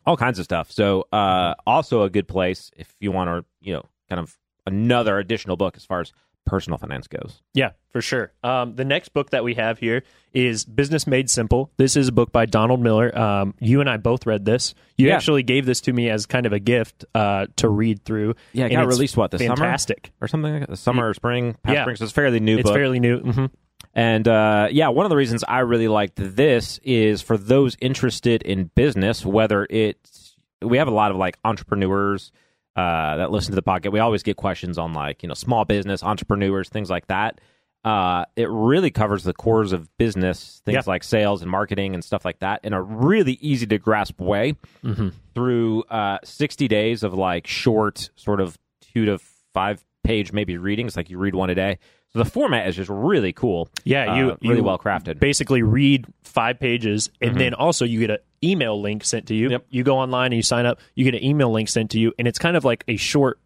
all 0.06 0.18
kinds 0.18 0.40
of 0.40 0.46
stuff. 0.46 0.72
So, 0.72 1.08
uh, 1.12 1.56
also 1.66 2.04
a 2.04 2.10
good 2.10 2.28
place 2.28 2.72
if 2.76 2.94
you 3.00 3.12
want 3.12 3.30
to, 3.30 3.46
you 3.62 3.74
know, 3.74 3.86
kind 4.10 4.20
of 4.20 4.38
another 4.66 5.20
additional 5.20 5.58
book 5.58 5.78
as 5.78 5.86
far 5.86 6.02
as 6.02 6.12
personal 6.46 6.78
finance 6.78 7.08
goes. 7.08 7.42
Yeah, 7.54 7.72
for 7.92 8.02
sure. 8.02 8.32
Um, 8.44 8.76
the 8.76 8.86
next 8.86 9.10
book 9.10 9.32
that 9.32 9.44
we 9.44 9.56
have 9.56 9.80
here 9.80 10.04
is 10.34 10.64
Business 10.66 11.08
Made 11.08 11.30
Simple. 11.30 11.72
This 11.78 11.96
is 11.98 12.08
a 12.08 12.12
book 12.12 12.32
by 12.32 12.46
Donald 12.46 12.82
Miller. 12.82 13.18
Um, 13.18 13.54
you 13.60 13.82
and 13.82 13.90
I 13.90 13.98
both 13.98 14.26
read 14.26 14.46
this. 14.46 14.76
You 14.98 15.08
Yeah. 15.08 15.16
actually 15.16 15.44
gave 15.44 15.66
this 15.66 15.82
to 15.82 15.94
me 15.94 16.10
as 16.10 16.26
kind 16.26 16.46
of 16.46 16.54
a 16.54 16.60
gift 16.60 17.06
uh, 17.16 17.48
to 17.58 17.70
read 17.70 18.04
through. 18.06 18.36
Yeah, 18.54 18.66
it 18.66 18.74
and 18.74 18.82
got 18.82 18.88
released 18.88 19.18
what 19.18 19.32
this 19.32 19.42
summer 19.42 19.56
fantastic. 19.56 20.12
or 20.22 20.28
something 20.28 20.52
like 20.52 20.62
that. 20.62 20.70
The 20.70 20.78
summer 20.78 21.10
or 21.10 21.14
spring, 21.14 21.56
past 21.64 21.74
Yeah. 21.76 21.84
spring. 21.84 21.96
So 21.96 22.04
it's 22.06 22.14
fairly 22.14 22.40
new 22.40 22.58
It's 22.60 22.64
book. 22.70 22.76
fairly 22.76 23.00
new. 23.00 23.20
hmm 23.20 23.46
And 23.94 24.28
uh, 24.28 24.68
yeah, 24.72 24.90
one 24.90 25.06
of 25.06 25.10
the 25.10 25.16
reasons 25.16 25.44
I 25.48 25.60
really 25.60 25.88
liked 25.88 26.16
this 26.18 26.80
is 26.84 27.22
for 27.22 27.38
those 27.38 27.76
interested 27.82 28.42
in 28.44 28.72
business, 28.76 29.26
whether 29.26 29.66
it's 29.70 30.36
we 30.62 30.78
have 30.78 30.88
a 30.88 30.92
lot 30.92 31.12
of 31.12 31.18
like 31.18 31.38
entrepreneurs 31.46 32.32
uh, 32.76 33.18
that 33.18 33.32
listen 33.32 33.52
to 33.52 33.56
the 33.56 33.64
podcast. 33.64 33.92
We 33.92 34.00
always 34.00 34.24
get 34.24 34.38
questions 34.38 34.78
on 34.78 34.94
like 34.94 35.24
you 35.24 35.28
know 35.30 35.36
small 35.36 35.66
business 35.66 36.04
entrepreneurs, 36.04 36.70
things 36.70 36.90
like 36.90 37.08
that. 37.08 37.40
Uh, 37.84 38.26
it 38.36 38.50
really 38.50 38.90
covers 38.90 39.24
the 39.24 39.34
cores 39.34 39.72
of 39.72 39.96
business, 40.00 40.62
things 40.66 40.74
Yeah. 40.76 40.82
like 40.88 41.04
sales 41.04 41.44
and 41.44 41.52
marketing 41.52 41.94
and 41.94 42.04
stuff 42.04 42.26
like 42.26 42.40
that, 42.40 42.62
in 42.64 42.74
a 42.74 42.82
really 42.82 43.34
easy 43.42 43.68
to 43.68 43.78
grasp 43.78 44.20
way 44.20 44.56
Mm-hmm. 44.84 45.10
through 45.36 45.84
uh, 45.84 46.18
60 46.24 46.68
days 46.68 47.04
of 47.04 47.14
like 47.14 47.46
short, 47.46 48.10
sort 48.16 48.42
of 48.42 48.58
two 48.82 49.06
to 49.06 49.20
five 49.54 49.86
page 50.04 50.34
maybe 50.34 50.58
readings, 50.58 50.98
like 50.98 51.10
you 51.12 51.18
read 51.20 51.36
one 51.36 51.50
a 51.52 51.56
day. 51.56 51.78
So 52.12 52.20
the 52.20 52.26
format 52.30 52.68
is 52.68 52.76
just 52.76 52.90
really 52.90 53.34
cool. 53.34 53.70
Yeah, 53.84 54.16
you 54.16 54.32
Uh, 54.32 54.38
really 54.42 54.58
you 54.58 54.64
well 54.64 54.80
crafted. 54.80 55.20
Basically, 55.20 55.62
read 55.62 56.06
five 56.24 56.60
pages, 56.60 57.10
and 57.22 57.38
then 57.40 57.54
also 57.54 57.86
you 57.86 58.00
get 58.00 58.10
an 58.10 58.18
email 58.50 58.80
link 58.82 59.04
sent 59.04 59.28
to 59.28 59.36
you. 59.36 59.50
Yep. 59.50 59.66
You 59.70 59.84
go 59.84 59.98
online 59.98 60.28
and 60.28 60.36
you 60.36 60.44
sign 60.44 60.66
up. 60.66 60.80
You 60.96 61.04
get 61.04 61.16
an 61.16 61.24
email 61.24 61.52
link 61.52 61.70
sent 61.70 61.92
to 61.92 62.00
you, 62.00 62.14
and 62.20 62.28
it's 62.28 62.40
kind 62.40 62.56
of 62.58 62.64
like 62.66 62.84
a 62.88 62.96
short 62.98 63.40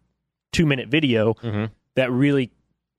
two 0.52 0.66
minute 0.66 0.88
video 0.88 1.34
Mhm. 1.34 1.70
that 1.96 2.10
really 2.12 2.50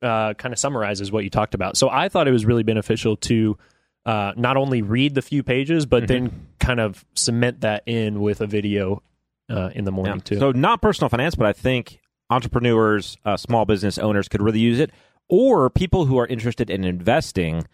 uh, 0.01 0.33
kind 0.33 0.51
of 0.51 0.57
summarizes 0.57 1.11
what 1.11 1.23
you 1.23 1.29
talked 1.29 1.53
about. 1.53 1.77
So 1.77 1.87
I 1.87 2.09
thought 2.09 2.27
it 2.27 2.31
was 2.31 2.43
really 2.43 2.63
beneficial 2.63 3.17
to 3.17 3.55
uh, 4.03 4.31
not 4.35 4.57
only 4.57 4.81
read 4.81 5.13
the 5.13 5.21
few 5.21 5.43
pages, 5.43 5.85
but 5.85 6.07
then 6.07 6.47
kind 6.59 6.79
of 6.79 7.05
cement 7.13 7.61
that 7.61 7.83
in 7.85 8.19
with 8.19 8.41
a 8.41 8.47
video 8.47 9.03
uh, 9.47 9.69
in 9.75 9.85
the 9.85 9.91
morning 9.91 10.15
Yeah. 10.15 10.21
too. 10.23 10.39
So 10.39 10.51
not 10.53 10.81
personal 10.81 11.07
finance, 11.09 11.35
but 11.35 11.45
I 11.45 11.53
think 11.53 11.99
entrepreneurs, 12.31 13.15
uh, 13.25 13.37
small 13.37 13.65
business 13.65 13.99
owners 13.99 14.27
could 14.27 14.41
really 14.41 14.59
use 14.59 14.79
it, 14.79 14.89
or 15.29 15.69
people 15.69 16.05
who 16.05 16.17
are 16.17 16.25
interested 16.25 16.71
in 16.71 16.83
investing. 16.83 17.67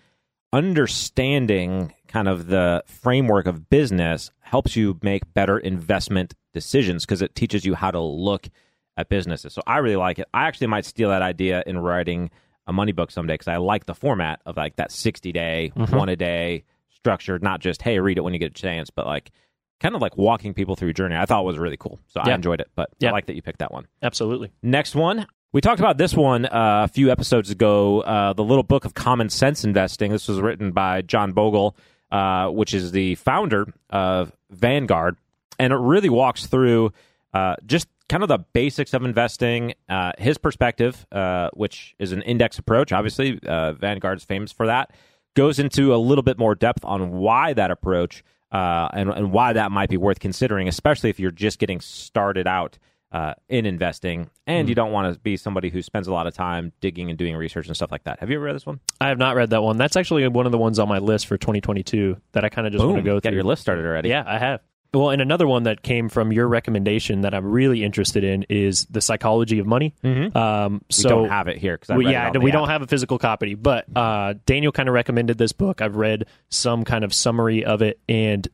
Understanding 0.54 1.94
kind 2.08 2.28
of 2.28 2.48
the 2.48 2.84
framework 2.88 3.48
of 3.48 3.70
business 3.70 4.32
helps 4.40 4.76
you 4.76 4.98
make 5.02 5.34
better 5.34 5.58
investment 5.58 6.34
decisions 6.54 7.06
because 7.06 7.22
it 7.22 7.36
teaches 7.36 7.66
you 7.66 7.76
how 7.76 7.92
to 7.92 8.00
look 8.00 8.48
at 8.96 9.10
businesses. 9.10 9.54
So 9.54 9.62
I 9.68 9.78
really 9.78 9.96
like 9.98 10.20
it. 10.20 10.28
I 10.34 10.48
actually 10.48 10.68
might 10.68 10.86
steal 10.86 11.10
that 11.10 11.22
idea 11.22 11.64
in 11.68 11.78
writing 11.78 12.32
a 12.66 12.74
money 12.74 12.92
book 12.92 13.12
someday 13.12 13.36
because 13.36 13.48
I 13.48 13.58
like 13.58 13.86
the 13.86 13.94
format 13.94 14.42
of 14.46 14.58
like 14.58 14.76
that 14.78 14.92
60 14.92 15.32
day, 15.32 15.72
mm-hmm. 15.76 15.96
one 15.96 16.10
a 16.10 16.16
day 16.16 16.64
structure, 16.90 17.38
not 17.40 17.60
just, 17.60 17.82
hey, 17.82 18.00
read 18.00 18.18
it 18.18 18.22
when 18.22 18.34
you 18.34 18.40
get 18.40 18.52
a 18.52 18.62
chance, 18.62 18.90
but 18.90 19.06
like 19.06 19.32
kind 19.80 19.96
of 19.96 20.02
like 20.02 20.18
walking 20.18 20.54
people 20.54 20.76
through 20.76 20.90
a 20.90 20.94
journey. 20.94 21.16
I 21.16 21.26
thought 21.26 21.44
it 21.44 21.46
was 21.46 21.58
really 21.58 21.78
cool. 21.78 22.00
So 22.08 22.20
I 22.20 22.34
enjoyed 22.34 22.60
it, 22.62 22.70
but 22.76 22.90
Yeah. 23.00 23.10
I 23.10 23.12
like 23.12 23.28
that 23.28 23.36
you 23.36 23.42
picked 23.42 23.60
that 23.60 23.72
one. 23.72 23.88
Absolutely. 24.02 24.52
Next 24.64 24.96
one. 24.96 25.28
We 25.58 25.62
talked 25.62 25.80
about 25.80 25.98
this 25.98 26.14
one 26.14 26.46
uh, 26.46 26.84
a 26.84 26.88
few 26.88 27.10
episodes 27.10 27.50
ago, 27.50 28.02
uh, 28.02 28.34
the 28.34 28.44
little 28.44 28.62
book 28.62 28.86
of 28.86 28.94
common 28.94 29.28
sense 29.32 29.64
investing. 29.64 30.12
This 30.12 30.28
was 30.28 30.40
written 30.40 30.72
by 30.72 31.02
John 31.02 31.32
Bogle, 31.32 31.76
uh, 32.12 32.50
which 32.50 32.76
is 32.76 32.92
the 32.92 33.16
founder 33.16 33.66
of 33.90 34.32
Vanguard. 34.52 35.18
And 35.58 35.74
it 35.74 35.78
really 35.78 36.10
walks 36.10 36.46
through 36.46 36.94
uh, 37.34 37.56
just 37.66 37.88
kind 38.08 38.22
of 38.22 38.30
the 38.30 38.38
basics 38.38 38.94
of 38.94 39.04
investing, 39.04 39.74
uh, 39.90 40.12
his 40.20 40.38
perspective, 40.38 41.08
uh, 41.12 41.50
which 41.56 41.96
is 41.98 42.12
an 42.12 42.22
index 42.22 42.60
approach. 42.60 42.92
Obviously, 42.92 43.40
Vanguard's 43.42 44.24
famous 44.24 44.52
for 44.52 44.68
that. 44.68 44.92
Goes 45.36 45.58
into 45.58 45.92
a 45.92 45.98
little 45.98 46.22
bit 46.22 46.38
more 46.38 46.54
depth 46.54 46.86
on 46.86 47.14
why 47.14 47.54
that 47.54 47.72
approach 47.72 48.24
and, 48.52 49.10
and 49.10 49.32
why 49.32 49.54
that 49.54 49.72
might 49.72 49.90
be 49.90 49.98
worth 49.98 50.20
considering, 50.20 50.68
especially 50.68 51.10
if 51.10 51.20
you're 51.20 51.32
just 51.32 51.58
getting 51.58 51.82
started 51.82 52.46
out 52.46 52.78
uh, 53.12 53.34
in 53.48 53.66
investing 53.66 54.30
and 54.46 54.68
you 54.68 54.76
don't 54.76 54.92
want 54.92 55.14
to 55.14 55.20
be 55.20 55.38
somebody 55.38 55.70
who 55.70 55.82
spends 55.82 56.08
a 56.08 56.14
lot 56.14 56.28
of 56.28 56.34
time 56.34 56.74
digging 56.82 57.10
and 57.10 57.18
doing 57.18 57.36
research 57.36 57.68
and 57.68 57.76
stuff 57.76 57.92
like 57.92 58.04
that. 58.04 58.20
Have 58.20 58.30
you 58.30 58.36
ever 58.36 58.46
read 58.46 58.56
this 58.56 58.66
one? 58.66 58.80
I 59.00 59.08
have 59.08 59.18
not 59.18 59.36
read 59.36 59.52
that 59.52 59.64
one. 59.64 59.78
That's 59.78 59.96
actually 59.96 60.28
one 60.28 60.46
of 60.46 60.52
the 60.52 60.58
ones 60.58 60.78
on 60.78 60.90
my 60.90 61.00
list 61.00 61.28
for 61.28 61.38
2022 61.38 62.18
that 62.34 62.44
I 62.44 62.50
kind 62.50 62.68
of 62.68 62.74
just 62.74 62.84
want 62.84 62.98
to 62.98 63.04
go 63.04 63.20
through. 63.20 63.32
your 63.32 63.44
list 63.44 63.62
started 63.62 63.86
already. 63.86 64.10
Yeah, 64.10 64.24
I 64.26 64.38
have. 64.38 64.62
Well, 64.94 65.10
and 65.10 65.22
another 65.22 65.48
one 65.48 65.64
that 65.64 65.84
came 65.84 66.10
from 66.10 66.32
your 66.32 66.48
recommendation 66.48 67.22
that 67.22 67.34
I'm 67.34 67.46
really 67.46 67.84
interested 67.84 68.24
in 68.24 68.46
is 68.50 68.86
the 68.86 69.02
psychology 69.02 69.60
of 69.60 69.68
money. 69.68 69.94
Mm-hmm. 70.04 70.38
Um, 70.38 70.82
We 70.90 70.94
so 70.94 71.10
don't 71.10 71.30
have 71.30 71.48
it 71.48 71.58
here 71.58 71.78
because 71.78 72.02
yeah, 72.04 72.32
we 72.32 72.52
don't 72.52 72.70
have 72.70 72.82
a 72.82 72.88
physical 72.88 73.20
copy, 73.20 73.54
but 73.54 73.86
uh, 73.96 74.36
Daniel 74.46 74.72
kind 74.72 74.88
of 74.90 74.96
recommended 74.96 75.38
this 75.38 75.52
book. 75.52 75.82
I've 75.82 75.98
read 75.98 76.26
some 76.50 76.84
kind 76.84 77.04
of 77.04 77.14
summary 77.14 77.66
of 77.66 77.82
it, 77.82 78.00
and 78.08 78.48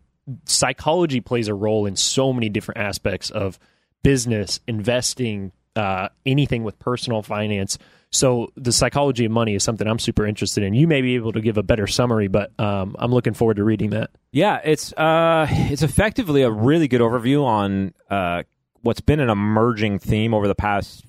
psychology 0.45 1.21
plays 1.21 1.47
a 1.47 1.53
role 1.53 1.85
in 1.85 1.95
so 1.95 2.33
many 2.33 2.49
different 2.49 2.79
aspects 2.79 3.29
of 3.29 3.59
business, 4.03 4.59
investing, 4.67 5.51
uh, 5.75 6.09
anything 6.25 6.63
with 6.63 6.77
personal 6.79 7.21
finance. 7.21 7.77
So 8.11 8.51
the 8.55 8.71
psychology 8.71 9.25
of 9.25 9.31
money 9.31 9.55
is 9.55 9.63
something 9.63 9.87
I'm 9.87 9.97
super 9.97 10.25
interested 10.27 10.63
in. 10.63 10.75
You 10.75 10.87
may 10.87 11.01
be 11.01 11.15
able 11.15 11.31
to 11.31 11.41
give 11.41 11.57
a 11.57 11.63
better 11.63 11.87
summary, 11.87 12.27
but 12.27 12.51
um, 12.59 12.95
I'm 12.99 13.11
looking 13.11 13.33
forward 13.33 13.57
to 13.57 13.63
reading 13.63 13.89
that. 13.89 14.11
Yeah, 14.31 14.61
it's 14.63 14.93
uh, 14.93 15.47
it's 15.49 15.81
effectively 15.81 16.43
a 16.43 16.51
really 16.51 16.87
good 16.87 17.01
overview 17.01 17.43
on 17.43 17.93
uh, 18.11 18.43
what's 18.81 19.01
been 19.01 19.19
an 19.19 19.29
emerging 19.29 19.97
theme 19.97 20.35
over 20.35 20.47
the 20.47 20.55
past 20.55 21.05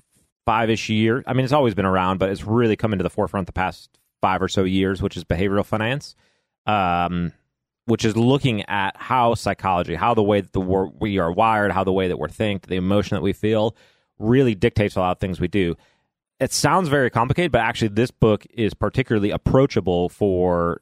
five 0.47 0.71
ish 0.71 0.89
years. 0.89 1.23
I 1.27 1.33
mean, 1.33 1.43
it's 1.43 1.53
always 1.53 1.75
been 1.75 1.85
around, 1.85 2.17
but 2.17 2.29
it's 2.29 2.43
really 2.43 2.75
come 2.75 2.91
into 2.91 3.03
the 3.03 3.09
forefront 3.09 3.45
the 3.45 3.53
past 3.53 3.89
five 4.21 4.41
or 4.41 4.47
so 4.47 4.63
years, 4.63 5.01
which 5.01 5.15
is 5.15 5.23
behavioral 5.23 5.65
finance, 5.65 6.15
um, 6.65 7.33
which 7.85 8.03
is 8.03 8.17
looking 8.17 8.63
at 8.63 8.97
how 8.97 9.35
psychology, 9.35 9.95
how 9.95 10.13
the 10.13 10.23
way 10.23 10.41
that 10.41 10.53
the 10.53 10.61
wor- 10.61 10.91
we 10.99 11.19
are 11.19 11.31
wired, 11.31 11.71
how 11.71 11.83
the 11.83 11.93
way 11.93 12.07
that 12.07 12.17
we're 12.17 12.27
think, 12.27 12.67
the 12.67 12.75
emotion 12.75 13.15
that 13.15 13.21
we 13.21 13.33
feel, 13.33 13.75
really 14.17 14.55
dictates 14.55 14.95
a 14.95 14.99
lot 14.99 15.11
of 15.11 15.19
things 15.19 15.39
we 15.39 15.47
do. 15.47 15.75
It 16.39 16.51
sounds 16.51 16.89
very 16.89 17.09
complicated, 17.09 17.51
but 17.51 17.61
actually, 17.61 17.89
this 17.89 18.11
book 18.11 18.45
is 18.53 18.73
particularly 18.73 19.31
approachable 19.31 20.09
for 20.09 20.81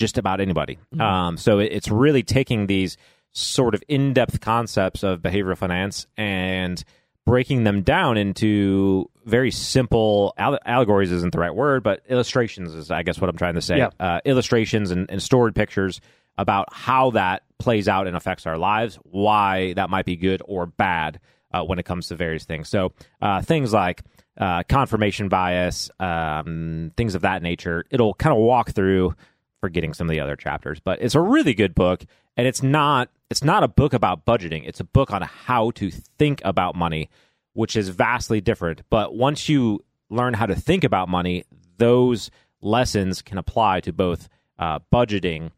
just 0.00 0.18
about 0.18 0.40
anybody. 0.40 0.78
Um, 0.98 1.36
so 1.36 1.58
it, 1.58 1.72
it's 1.72 1.88
really 1.88 2.22
taking 2.22 2.66
these 2.66 2.96
sort 3.32 3.74
of 3.74 3.82
in 3.86 4.12
depth 4.12 4.40
concepts 4.40 5.04
of 5.04 5.20
behavioral 5.20 5.56
finance 5.56 6.06
and 6.16 6.82
breaking 7.26 7.62
them 7.64 7.82
down 7.82 8.16
into 8.16 9.08
very 9.24 9.52
simple 9.52 10.34
alle- 10.36 10.58
allegories 10.64 11.12
isn't 11.12 11.32
the 11.32 11.38
right 11.38 11.54
word, 11.54 11.82
but 11.84 12.02
illustrations 12.08 12.74
is, 12.74 12.90
I 12.90 13.02
guess, 13.04 13.20
what 13.20 13.30
I'm 13.30 13.36
trying 13.36 13.54
to 13.54 13.60
say. 13.60 13.78
Yeah. 13.78 13.90
Uh, 14.00 14.20
illustrations 14.24 14.90
and, 14.90 15.08
and 15.08 15.22
stored 15.22 15.54
pictures 15.54 16.00
about 16.40 16.72
how 16.72 17.10
that 17.10 17.42
plays 17.58 17.86
out 17.86 18.06
and 18.06 18.16
affects 18.16 18.46
our 18.46 18.56
lives, 18.56 18.98
why 19.04 19.74
that 19.74 19.90
might 19.90 20.06
be 20.06 20.16
good 20.16 20.42
or 20.46 20.66
bad 20.66 21.20
uh, 21.52 21.62
when 21.62 21.78
it 21.78 21.84
comes 21.84 22.08
to 22.08 22.16
various 22.16 22.44
things. 22.44 22.68
So 22.68 22.92
uh, 23.20 23.42
things 23.42 23.72
like 23.72 24.02
uh, 24.38 24.62
confirmation 24.68 25.28
bias, 25.28 25.90
um, 26.00 26.92
things 26.96 27.14
of 27.14 27.22
that 27.22 27.42
nature. 27.42 27.84
It'll 27.90 28.14
kind 28.14 28.34
of 28.34 28.40
walk 28.42 28.70
through 28.70 29.14
forgetting 29.60 29.92
some 29.92 30.08
of 30.08 30.12
the 30.12 30.20
other 30.20 30.36
chapters 30.36 30.80
but 30.80 31.00
it's 31.02 31.14
a 31.14 31.20
really 31.20 31.54
good 31.54 31.74
book 31.74 32.04
and 32.36 32.46
it's 32.46 32.62
not 32.62 33.10
it's 33.28 33.44
not 33.44 33.62
a 33.62 33.68
book 33.68 33.92
about 33.92 34.24
budgeting 34.24 34.66
it's 34.66 34.80
a 34.80 34.84
book 34.84 35.10
on 35.12 35.22
how 35.22 35.70
to 35.72 35.90
think 35.90 36.40
about 36.44 36.74
money 36.74 37.10
which 37.52 37.76
is 37.76 37.90
vastly 37.90 38.40
different 38.40 38.82
but 38.88 39.14
once 39.14 39.48
you 39.48 39.78
learn 40.08 40.32
how 40.32 40.46
to 40.46 40.54
think 40.54 40.82
about 40.82 41.08
money 41.08 41.44
those 41.76 42.30
lessons 42.62 43.22
can 43.22 43.36
apply 43.38 43.80
to 43.80 43.92
both 43.92 44.28
uh, 44.58 44.78
budgeting 44.92 45.50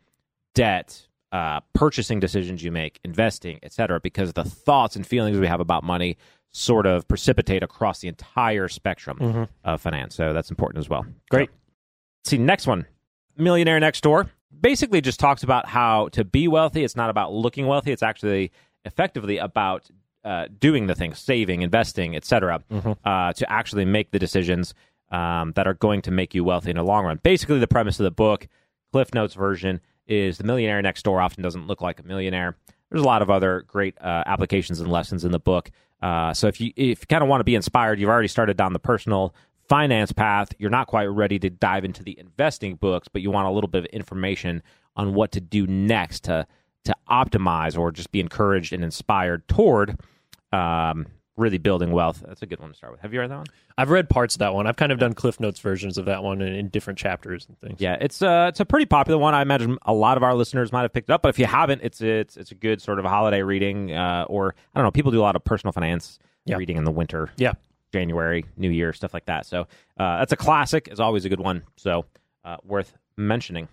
debt 0.54 1.08
uh, 1.32 1.60
purchasing 1.72 2.20
decisions 2.20 2.62
you 2.62 2.70
make 2.70 3.00
investing 3.04 3.58
etc 3.62 3.98
because 4.00 4.32
the 4.34 4.44
thoughts 4.44 4.96
and 4.96 5.06
feelings 5.06 5.38
we 5.38 5.46
have 5.46 5.60
about 5.60 5.82
money 5.82 6.16
sort 6.50 6.84
of 6.86 7.08
precipitate 7.08 7.62
across 7.62 8.00
the 8.00 8.08
entire 8.08 8.68
spectrum 8.68 9.48
of 9.64 9.80
finance. 9.80 10.14
So 10.14 10.34
that's 10.34 10.50
important 10.50 10.84
as 10.84 10.88
well. 10.88 11.06
Great. 11.30 11.48
see 12.24 12.36
next 12.38 12.66
one. 12.66 12.84
Millionaire 13.38 13.80
next 13.80 14.02
door 14.02 14.30
basically 14.60 15.00
just 15.00 15.18
talks 15.18 15.42
about 15.42 15.66
how 15.66 16.08
to 16.08 16.24
be 16.24 16.46
wealthy. 16.48 16.84
It's 16.84 16.94
not 16.96 17.08
about 17.08 17.32
looking 17.32 17.66
wealthy. 17.66 17.90
It's 17.90 18.02
actually 18.02 18.52
effectively 18.84 19.38
about 19.38 19.90
uh, 20.24 20.48
doing 20.60 20.86
the 20.86 20.94
things 20.94 21.18
saving 21.18 21.62
investing 21.62 22.14
etc 22.14 22.62
uh, 23.04 23.32
to 23.32 23.50
actually 23.50 23.84
make 23.86 24.10
the 24.10 24.18
decisions 24.18 24.74
um, 25.10 25.52
that 25.56 25.66
are 25.66 25.74
going 25.74 26.02
to 26.02 26.10
make 26.10 26.34
you 26.34 26.44
wealthy 26.44 26.70
in 26.70 26.76
the 26.76 26.84
long 26.84 27.06
run. 27.06 27.18
Basically 27.22 27.58
the 27.58 27.66
premise 27.66 27.98
of 27.98 28.04
the 28.04 28.10
book 28.10 28.46
cliff 28.92 29.14
notes 29.14 29.32
version 29.34 29.80
is 30.12 30.38
the 30.38 30.44
millionaire 30.44 30.80
next 30.82 31.02
door 31.02 31.20
often 31.20 31.42
doesn't 31.42 31.66
look 31.66 31.80
like 31.80 31.98
a 31.98 32.02
millionaire. 32.02 32.56
There's 32.90 33.02
a 33.02 33.06
lot 33.06 33.22
of 33.22 33.30
other 33.30 33.64
great 33.66 33.96
uh, 34.00 34.22
applications 34.26 34.80
and 34.80 34.90
lessons 34.90 35.24
in 35.24 35.32
the 35.32 35.38
book. 35.38 35.70
Uh, 36.02 36.34
so 36.34 36.46
if 36.48 36.60
you 36.60 36.72
if 36.76 37.00
you 37.00 37.06
kind 37.08 37.22
of 37.22 37.28
want 37.28 37.40
to 37.40 37.44
be 37.44 37.54
inspired 37.54 38.00
you've 38.00 38.10
already 38.10 38.28
started 38.28 38.56
down 38.56 38.72
the 38.72 38.78
personal 38.78 39.34
finance 39.68 40.12
path, 40.12 40.52
you're 40.58 40.70
not 40.70 40.86
quite 40.86 41.06
ready 41.06 41.38
to 41.38 41.48
dive 41.48 41.84
into 41.84 42.02
the 42.02 42.18
investing 42.18 42.74
books, 42.74 43.08
but 43.08 43.22
you 43.22 43.30
want 43.30 43.46
a 43.48 43.50
little 43.50 43.68
bit 43.68 43.84
of 43.84 43.86
information 43.86 44.62
on 44.96 45.14
what 45.14 45.32
to 45.32 45.40
do 45.40 45.66
next 45.66 46.24
to 46.24 46.46
to 46.84 46.94
optimize 47.08 47.78
or 47.78 47.92
just 47.92 48.10
be 48.10 48.20
encouraged 48.20 48.72
and 48.72 48.82
inspired 48.82 49.46
toward 49.48 50.00
um, 50.52 51.06
really 51.36 51.58
building 51.58 51.90
wealth. 51.92 52.22
That's 52.26 52.42
a 52.42 52.46
good 52.46 52.60
one 52.60 52.70
to 52.70 52.76
start 52.76 52.92
with. 52.92 53.00
Have 53.00 53.14
you 53.14 53.20
read 53.20 53.30
that 53.30 53.36
one? 53.38 53.46
I've 53.78 53.90
read 53.90 54.08
parts 54.10 54.34
of 54.34 54.40
that 54.40 54.52
one. 54.54 54.66
I've 54.66 54.76
kind 54.76 54.92
of 54.92 54.98
done 54.98 55.14
Cliff 55.14 55.40
Notes 55.40 55.60
versions 55.60 55.96
of 55.96 56.04
that 56.04 56.22
one 56.22 56.42
in, 56.42 56.52
in 56.52 56.68
different 56.68 56.98
chapters 56.98 57.46
and 57.48 57.58
things. 57.58 57.80
Yeah, 57.80 57.96
it's 58.00 58.20
uh 58.20 58.46
it's 58.50 58.60
a 58.60 58.64
pretty 58.66 58.86
popular 58.86 59.18
one. 59.18 59.34
I 59.34 59.40
imagine 59.42 59.78
a 59.86 59.94
lot 59.94 60.16
of 60.16 60.22
our 60.22 60.34
listeners 60.34 60.72
might 60.72 60.82
have 60.82 60.92
picked 60.92 61.08
it 61.08 61.12
up, 61.12 61.22
but 61.22 61.30
if 61.30 61.38
you 61.38 61.46
haven't, 61.46 61.80
it's 61.82 62.00
it's 62.02 62.36
it's 62.36 62.50
a 62.50 62.54
good 62.54 62.82
sort 62.82 62.98
of 62.98 63.04
holiday 63.06 63.42
reading. 63.42 63.92
Uh, 63.92 64.26
or 64.28 64.54
I 64.74 64.78
don't 64.78 64.84
know, 64.86 64.90
people 64.90 65.10
do 65.10 65.20
a 65.20 65.22
lot 65.22 65.36
of 65.36 65.42
personal 65.44 65.72
finance 65.72 66.18
Yeah. 66.44 66.56
reading 66.56 66.76
in 66.76 66.84
the 66.84 66.90
winter. 66.92 67.30
Yeah. 67.36 67.52
January, 67.92 68.44
New 68.56 68.70
Year, 68.70 68.92
stuff 68.92 69.12
like 69.12 69.26
that. 69.26 69.44
So 69.46 69.62
uh, 69.98 70.18
that's 70.18 70.32
a 70.32 70.36
classic. 70.36 70.88
It's 70.90 71.00
always 71.00 71.24
a 71.24 71.28
good 71.28 71.40
one. 71.40 71.62
So 71.76 72.06
uh, 72.44 72.56
worth 72.64 72.94
mentioning. 73.16 73.68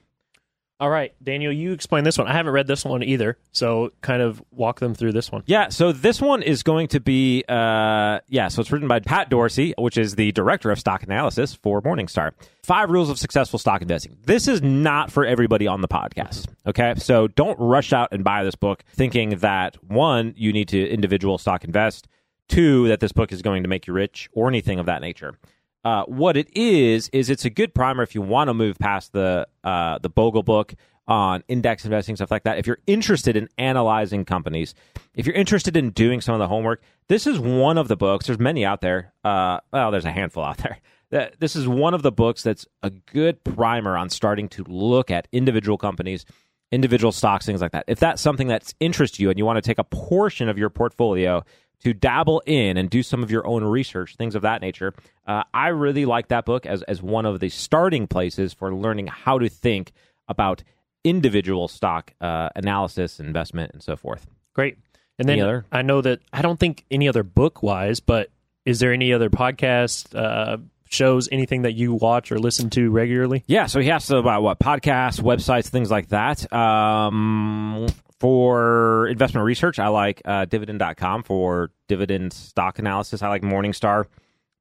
All 0.81 0.89
right, 0.89 1.13
Daniel, 1.21 1.51
you 1.51 1.73
explain 1.73 2.05
this 2.05 2.17
one. 2.17 2.27
I 2.27 2.33
haven't 2.33 2.53
read 2.53 2.65
this 2.65 2.85
one 2.85 3.03
either, 3.03 3.37
so 3.51 3.91
kind 3.99 4.21
of 4.21 4.41
walk 4.49 4.79
them 4.79 4.95
through 4.95 5.11
this 5.11 5.29
one. 5.29 5.43
Yeah, 5.45 5.67
so 5.67 5.91
this 5.91 6.21
one 6.21 6.41
is 6.41 6.63
going 6.63 6.87
to 6.89 7.01
be, 7.01 7.43
uh, 7.49 8.19
yeah, 8.29 8.47
so 8.47 8.61
it's 8.61 8.71
written 8.71 8.87
by 8.87 9.01
Pat 9.01 9.29
Dorsey, 9.29 9.73
which 9.77 9.97
is 9.97 10.15
the 10.15 10.31
director 10.31 10.71
of 10.71 10.79
stock 10.79 11.03
analysis 11.03 11.53
for 11.53 11.81
Morningstar. 11.81 12.31
Five 12.63 12.91
rules 12.91 13.09
of 13.09 13.19
successful 13.19 13.59
stock 13.59 13.81
investing. 13.81 14.15
This 14.23 14.47
is 14.47 14.61
not 14.61 15.11
for 15.11 15.25
everybody 15.25 15.67
on 15.67 15.81
the 15.81 15.89
podcast, 15.89 16.47
okay? 16.65 16.93
So 16.95 17.27
don't 17.27 17.59
rush 17.59 17.91
out 17.91 18.13
and 18.13 18.23
buy 18.23 18.45
this 18.45 18.55
book 18.55 18.85
thinking 18.93 19.31
that 19.39 19.75
one, 19.83 20.33
you 20.37 20.53
need 20.53 20.69
to 20.69 20.89
individual 20.89 21.37
stock 21.37 21.65
invest, 21.65 22.07
two 22.47 22.87
that 22.87 23.01
this 23.01 23.11
book 23.11 23.33
is 23.33 23.41
going 23.41 23.63
to 23.63 23.69
make 23.69 23.85
you 23.85 23.91
rich 23.91 24.29
or 24.31 24.47
anything 24.47 24.79
of 24.79 24.85
that 24.85 25.01
nature. 25.01 25.37
Uh, 25.85 26.03
what 26.05 26.35
it 26.35 26.49
is 26.55 27.09
is 27.09 27.29
it's 27.29 27.45
a 27.45 27.49
good 27.49 27.73
primer 27.73 28.03
if 28.03 28.13
you 28.13 28.21
want 28.21 28.49
to 28.49 28.53
move 28.53 28.77
past 28.77 29.13
the 29.13 29.47
uh, 29.63 29.97
the 29.99 30.09
Bogle 30.09 30.43
book 30.43 30.73
on 31.07 31.43
index 31.47 31.85
investing 31.85 32.15
stuff 32.15 32.29
like 32.29 32.43
that. 32.43 32.59
If 32.59 32.67
you're 32.67 32.79
interested 32.85 33.35
in 33.35 33.49
analyzing 33.57 34.25
companies, 34.25 34.75
if 35.15 35.25
you're 35.25 35.35
interested 35.35 35.75
in 35.75 35.89
doing 35.89 36.21
some 36.21 36.35
of 36.35 36.39
the 36.39 36.47
homework, 36.47 36.83
this 37.07 37.25
is 37.25 37.39
one 37.39 37.77
of 37.77 37.87
the 37.87 37.97
books. 37.97 38.27
There's 38.27 38.39
many 38.39 38.63
out 38.63 38.81
there. 38.81 39.13
Uh, 39.23 39.59
well, 39.73 39.89
there's 39.89 40.05
a 40.05 40.11
handful 40.11 40.43
out 40.43 40.57
there. 40.57 40.79
This 41.39 41.55
is 41.55 41.67
one 41.67 41.95
of 41.95 42.03
the 42.03 42.11
books 42.11 42.43
that's 42.43 42.67
a 42.83 42.91
good 42.91 43.43
primer 43.43 43.97
on 43.97 44.11
starting 44.11 44.47
to 44.49 44.63
look 44.65 45.09
at 45.09 45.27
individual 45.31 45.75
companies, 45.75 46.23
individual 46.71 47.11
stocks, 47.11 47.47
things 47.47 47.61
like 47.61 47.71
that. 47.71 47.85
If 47.87 47.99
that's 47.99 48.21
something 48.21 48.47
that's 48.47 48.75
interests 48.79 49.19
you 49.19 49.31
and 49.31 49.39
you 49.39 49.43
want 49.43 49.57
to 49.57 49.63
take 49.63 49.79
a 49.79 49.83
portion 49.83 50.49
of 50.49 50.59
your 50.59 50.69
portfolio 50.69 51.43
to 51.83 51.93
dabble 51.93 52.41
in 52.45 52.77
and 52.77 52.89
do 52.89 53.01
some 53.03 53.23
of 53.23 53.31
your 53.31 53.45
own 53.47 53.63
research, 53.63 54.15
things 54.15 54.35
of 54.35 54.41
that 54.41 54.61
nature. 54.61 54.93
Uh, 55.25 55.43
I 55.53 55.69
really 55.69 56.05
like 56.05 56.29
that 56.29 56.45
book 56.45 56.65
as, 56.65 56.83
as 56.83 57.01
one 57.01 57.25
of 57.25 57.39
the 57.39 57.49
starting 57.49 58.07
places 58.07 58.53
for 58.53 58.73
learning 58.73 59.07
how 59.07 59.39
to 59.39 59.49
think 59.49 59.91
about 60.27 60.63
individual 61.03 61.67
stock 61.67 62.13
uh, 62.19 62.49
analysis, 62.55 63.19
investment, 63.19 63.71
and 63.73 63.81
so 63.81 63.95
forth. 63.95 64.27
Great. 64.53 64.77
And 65.17 65.27
then? 65.27 65.63
I 65.71 65.81
know 65.81 66.01
that 66.01 66.19
I 66.31 66.41
don't 66.41 66.59
think 66.59 66.85
any 66.89 67.07
other 67.07 67.23
book 67.23 67.61
wise, 67.61 67.99
but 67.99 68.29
is 68.65 68.79
there 68.79 68.93
any 68.93 69.13
other 69.13 69.29
podcast, 69.29 70.15
uh, 70.15 70.57
shows, 70.89 71.29
anything 71.31 71.63
that 71.63 71.73
you 71.73 71.93
watch 71.93 72.31
or 72.31 72.39
listen 72.39 72.69
to 72.71 72.89
regularly? 72.89 73.43
Yeah, 73.47 73.67
so 73.67 73.79
he 73.79 73.91
asked 73.91 74.11
about 74.11 74.41
what 74.41 74.59
podcasts, 74.59 75.21
websites, 75.21 75.67
things 75.67 75.91
like 75.91 76.09
that. 76.09 76.51
Um, 76.53 77.87
for 78.19 79.07
investment 79.07 79.45
research, 79.45 79.79
I 79.79 79.87
like 79.87 80.21
uh, 80.25 80.45
dividend.com 80.45 81.23
for 81.23 81.71
dividend 81.87 82.33
stock 82.33 82.79
analysis. 82.79 83.21
I 83.21 83.29
like 83.29 83.41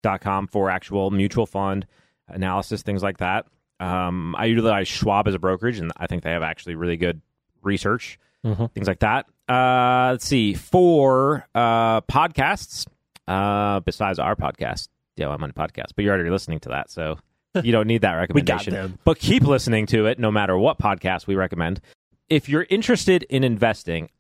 morningstar.com 0.03 0.47
for 0.49 0.71
actual 0.71 1.11
mutual 1.11 1.47
fund 1.47 1.87
analysis, 2.29 2.83
things 2.83 3.03
like 3.03 3.19
that. 3.19 3.47
Um, 3.81 4.35
I 4.37 4.47
utilize 4.47 4.89
Schwab 4.89 5.29
as 5.29 5.35
a 5.35 5.39
brokerage, 5.39 5.79
and 5.79 5.93
I 5.97 6.07
think 6.07 6.23
they 6.23 6.31
have 6.31 6.43
actually 6.43 6.75
really 6.75 6.97
good 6.97 7.21
research, 7.63 8.19
Mhm. 8.45 8.73
things 8.73 8.87
like 8.89 9.01
that. 9.01 9.27
Uh, 9.49 10.11
let's 10.13 10.27
see. 10.27 10.55
For 10.55 11.47
uh, 11.55 12.01
podcasts, 12.03 12.87
uh, 13.27 13.81
besides 13.81 14.19
our 14.19 14.37
podcast, 14.37 14.89
yeah, 15.17 15.29
I'm 15.29 15.43
on 15.43 15.51
a 15.51 15.53
podcast, 15.53 15.93
but 15.97 16.05
you're 16.05 16.15
already 16.15 16.31
listening 16.31 16.61
to 16.61 16.69
that, 16.71 16.91
so 16.91 17.19
you 17.63 17.73
don't 17.73 17.87
need 17.87 18.03
that 18.03 18.13
We 18.33 18.43
got 18.43 18.61
recommendation. 18.67 18.75
them. 18.75 18.99
But 19.05 19.19
keep 19.19 19.43
listening 19.43 19.87
to 19.87 20.07
it 20.07 20.19
no 20.19 20.31
matter 20.31 20.57
what 20.59 20.79
podcast 20.79 21.27
we 21.27 21.35
recommend. 21.35 21.81
If 22.29 22.49
you're 22.49 22.67
interested 22.69 23.23
in 23.25 23.45
investing 23.45 24.11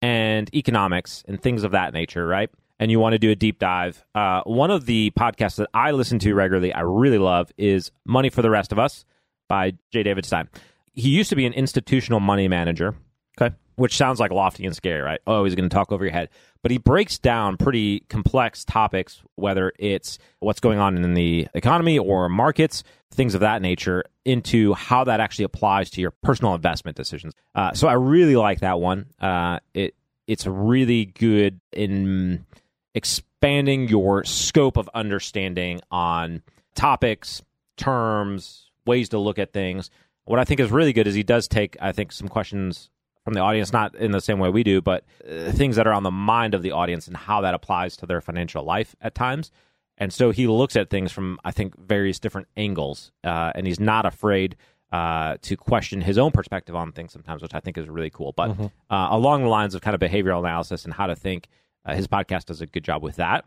and 0.00 0.54
economics 0.54 1.24
and 1.26 1.40
things 1.40 1.64
of 1.64 1.72
that 1.72 1.92
nature, 1.92 2.26
right? 2.26 2.50
And 2.78 2.90
you 2.90 2.98
want 2.98 3.12
to 3.12 3.18
do 3.18 3.30
a 3.30 3.36
deep 3.36 3.58
dive, 3.58 4.04
uh, 4.14 4.42
one 4.44 4.70
of 4.70 4.86
the 4.86 5.12
podcasts 5.12 5.56
that 5.56 5.68
I 5.72 5.92
listen 5.92 6.18
to 6.20 6.34
regularly, 6.34 6.72
I 6.72 6.80
really 6.80 7.18
love, 7.18 7.52
is 7.56 7.90
Money 8.04 8.30
for 8.30 8.42
the 8.42 8.50
Rest 8.50 8.72
of 8.72 8.78
Us 8.78 9.04
by 9.48 9.74
J. 9.92 10.02
David 10.02 10.24
Stein. 10.24 10.48
He 10.92 11.10
used 11.10 11.30
to 11.30 11.36
be 11.36 11.46
an 11.46 11.52
institutional 11.52 12.20
money 12.20 12.48
manager. 12.48 12.94
Okay. 13.40 13.54
Which 13.76 13.96
sounds 13.96 14.20
like 14.20 14.30
lofty 14.30 14.64
and 14.66 14.74
scary, 14.74 15.00
right? 15.00 15.20
Oh, 15.26 15.44
he's 15.44 15.54
going 15.54 15.68
to 15.68 15.74
talk 15.74 15.90
over 15.90 16.04
your 16.04 16.12
head. 16.12 16.28
But 16.62 16.70
he 16.70 16.78
breaks 16.78 17.18
down 17.18 17.56
pretty 17.56 18.00
complex 18.08 18.64
topics, 18.64 19.20
whether 19.34 19.72
it's 19.78 20.18
what's 20.38 20.60
going 20.60 20.78
on 20.78 20.96
in 20.96 21.14
the 21.14 21.48
economy 21.54 21.98
or 21.98 22.28
markets, 22.28 22.84
things 23.10 23.34
of 23.34 23.40
that 23.40 23.62
nature, 23.62 24.04
into 24.24 24.74
how 24.74 25.04
that 25.04 25.20
actually 25.20 25.44
applies 25.44 25.90
to 25.90 26.00
your 26.00 26.12
personal 26.22 26.54
investment 26.54 26.96
decisions. 26.96 27.34
Uh, 27.54 27.72
so 27.72 27.88
I 27.88 27.94
really 27.94 28.36
like 28.36 28.60
that 28.60 28.80
one. 28.80 29.06
Uh, 29.20 29.58
it 29.74 29.94
it's 30.26 30.46
really 30.46 31.04
good 31.04 31.60
in 31.72 32.46
expanding 32.94 33.88
your 33.88 34.24
scope 34.24 34.76
of 34.76 34.88
understanding 34.94 35.80
on 35.90 36.42
topics, 36.74 37.42
terms, 37.76 38.70
ways 38.86 39.10
to 39.10 39.18
look 39.18 39.38
at 39.38 39.52
things. 39.52 39.90
What 40.24 40.38
I 40.38 40.44
think 40.44 40.60
is 40.60 40.70
really 40.70 40.92
good 40.92 41.06
is 41.06 41.14
he 41.14 41.22
does 41.22 41.48
take, 41.48 41.76
I 41.80 41.92
think, 41.92 42.12
some 42.12 42.28
questions 42.28 42.88
from 43.24 43.34
the 43.34 43.40
audience, 43.40 43.72
not 43.72 43.94
in 43.94 44.12
the 44.12 44.20
same 44.20 44.38
way 44.38 44.50
we 44.50 44.62
do, 44.62 44.80
but 44.82 45.04
uh, 45.28 45.50
things 45.52 45.76
that 45.76 45.86
are 45.86 45.92
on 45.92 46.02
the 46.02 46.10
mind 46.10 46.54
of 46.54 46.62
the 46.62 46.72
audience 46.72 47.06
and 47.06 47.16
how 47.16 47.40
that 47.40 47.54
applies 47.54 47.96
to 47.96 48.06
their 48.06 48.20
financial 48.20 48.62
life 48.62 48.94
at 49.00 49.14
times. 49.14 49.50
And 49.96 50.12
so 50.12 50.30
he 50.30 50.46
looks 50.46 50.76
at 50.76 50.90
things 50.90 51.12
from, 51.12 51.38
I 51.44 51.50
think, 51.50 51.78
various 51.78 52.18
different 52.18 52.48
angles, 52.56 53.12
uh, 53.22 53.52
and 53.54 53.66
he's 53.66 53.80
not 53.80 54.04
afraid 54.04 54.56
uh, 54.92 55.38
to 55.42 55.56
question 55.56 56.00
his 56.00 56.18
own 56.18 56.32
perspective 56.32 56.76
on 56.76 56.92
things 56.92 57.12
sometimes, 57.12 57.42
which 57.42 57.54
I 57.54 57.60
think 57.60 57.78
is 57.78 57.88
really 57.88 58.10
cool. 58.10 58.32
But 58.32 58.50
uh, 58.90 59.08
along 59.10 59.42
the 59.42 59.48
lines 59.48 59.74
of 59.74 59.80
kind 59.80 59.94
of 59.94 60.00
behavioral 60.00 60.40
analysis 60.40 60.84
and 60.84 60.92
how 60.92 61.06
to 61.06 61.16
think, 61.16 61.48
uh, 61.84 61.94
his 61.94 62.06
podcast 62.06 62.46
does 62.46 62.60
a 62.60 62.66
good 62.66 62.84
job 62.84 63.02
with 63.02 63.16
that. 63.16 63.44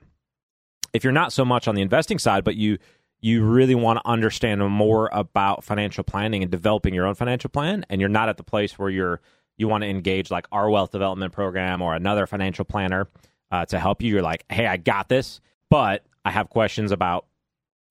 If 0.94 1.04
you're 1.04 1.13
not 1.13 1.32
so 1.34 1.46
much 1.46 1.68
on 1.68 1.76
the 1.76 1.82
investing 1.82 2.18
side, 2.20 2.44
but 2.44 2.56
you 2.56 2.78
you 3.20 3.44
really 3.44 3.76
want 3.76 3.98
to 3.98 4.08
understand 4.08 4.62
more 4.70 5.10
about 5.12 5.63
financial 5.63 6.04
planning 6.04 6.44
and 6.44 6.52
developing 6.52 6.94
your 6.94 7.06
own 7.06 7.16
financial 7.16 7.50
plan, 7.50 7.86
and 7.90 8.00
you're 8.00 8.10
not 8.10 8.30
at 8.30 8.38
the 8.38 8.44
place 8.44 8.78
where 8.78 8.90
you're 8.90 9.22
you 9.58 9.67
want 9.67 9.84
to 9.84 9.89
engage 9.89 10.32
like 10.32 10.48
our 10.52 10.70
wealth 10.70 10.91
development 10.91 11.34
program 11.34 11.82
or 11.82 11.96
another 11.96 12.28
financial 12.28 12.65
planner 12.65 13.08
uh, 13.52 13.65
to 13.65 13.80
help 13.80 14.02
you. 14.02 14.13
You're 14.13 14.22
like, 14.22 14.46
hey, 14.50 14.67
I 14.67 14.78
got 14.78 15.10
this, 15.10 15.41
but 15.70 16.06
I 16.24 16.32
have 16.32 16.50
questions 16.50 16.91
about 16.91 17.26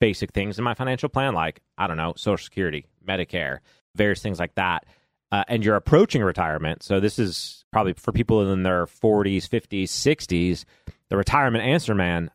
basic 0.00 0.33
things 0.33 0.59
in 0.59 0.64
my 0.64 0.74
financial 0.74 1.09
plan, 1.09 1.35
like 1.35 1.61
I 1.79 1.87
don't 1.87 1.96
know, 1.96 2.14
Social 2.16 2.44
Security, 2.44 2.87
Medicare, 3.07 3.59
various 3.94 4.22
things 4.22 4.38
like 4.38 4.55
that. 4.55 4.85
Uh, 5.33 5.42
and 5.48 5.64
you're 5.64 5.74
approaching 5.74 6.22
retirement, 6.22 6.85
so 6.85 7.00
this 7.00 7.18
is 7.18 7.64
probably 7.72 7.92
for 7.94 8.12
people 8.12 8.52
in 8.52 8.62
their 8.62 8.87
40s, 8.87 9.48
50s, 9.48 9.85
60s. 9.85 10.64
The 11.09 11.16
retirement 11.16 11.64
answer 11.64 11.96
man, 11.96 12.31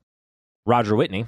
Roger 0.65 0.95
Whitney, 0.97 1.25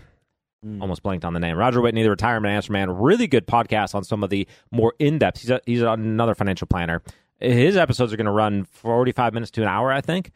almost 0.82 1.04
blanked 1.04 1.24
on 1.26 1.34
the 1.34 1.40
name. 1.40 1.58
Roger 1.58 1.82
Whitney, 1.82 2.04
the 2.04 2.10
retirement 2.10 2.54
answer 2.54 2.74
man, 2.74 2.90
really 2.90 3.28
good 3.28 3.48
podcast 3.48 3.96
on 3.96 4.04
some 4.04 4.24
of 4.24 4.30
the 4.30 4.48
more 4.72 4.94
in 5.00 5.20
depth. 5.20 5.42
He's 5.42 5.50
a, 5.50 5.62
he's 5.66 5.82
another 5.82 6.36
financial 6.36 6.68
planner. 6.68 7.02
His 7.40 7.76
episodes 7.78 8.14
are 8.14 8.18
going 8.18 8.26
to 8.26 8.32
run 8.32 8.64
45 8.66 9.34
minutes 9.34 9.52
to 9.52 9.62
an 9.62 9.68
hour, 9.68 9.92
I 9.92 10.02
think. 10.02 10.32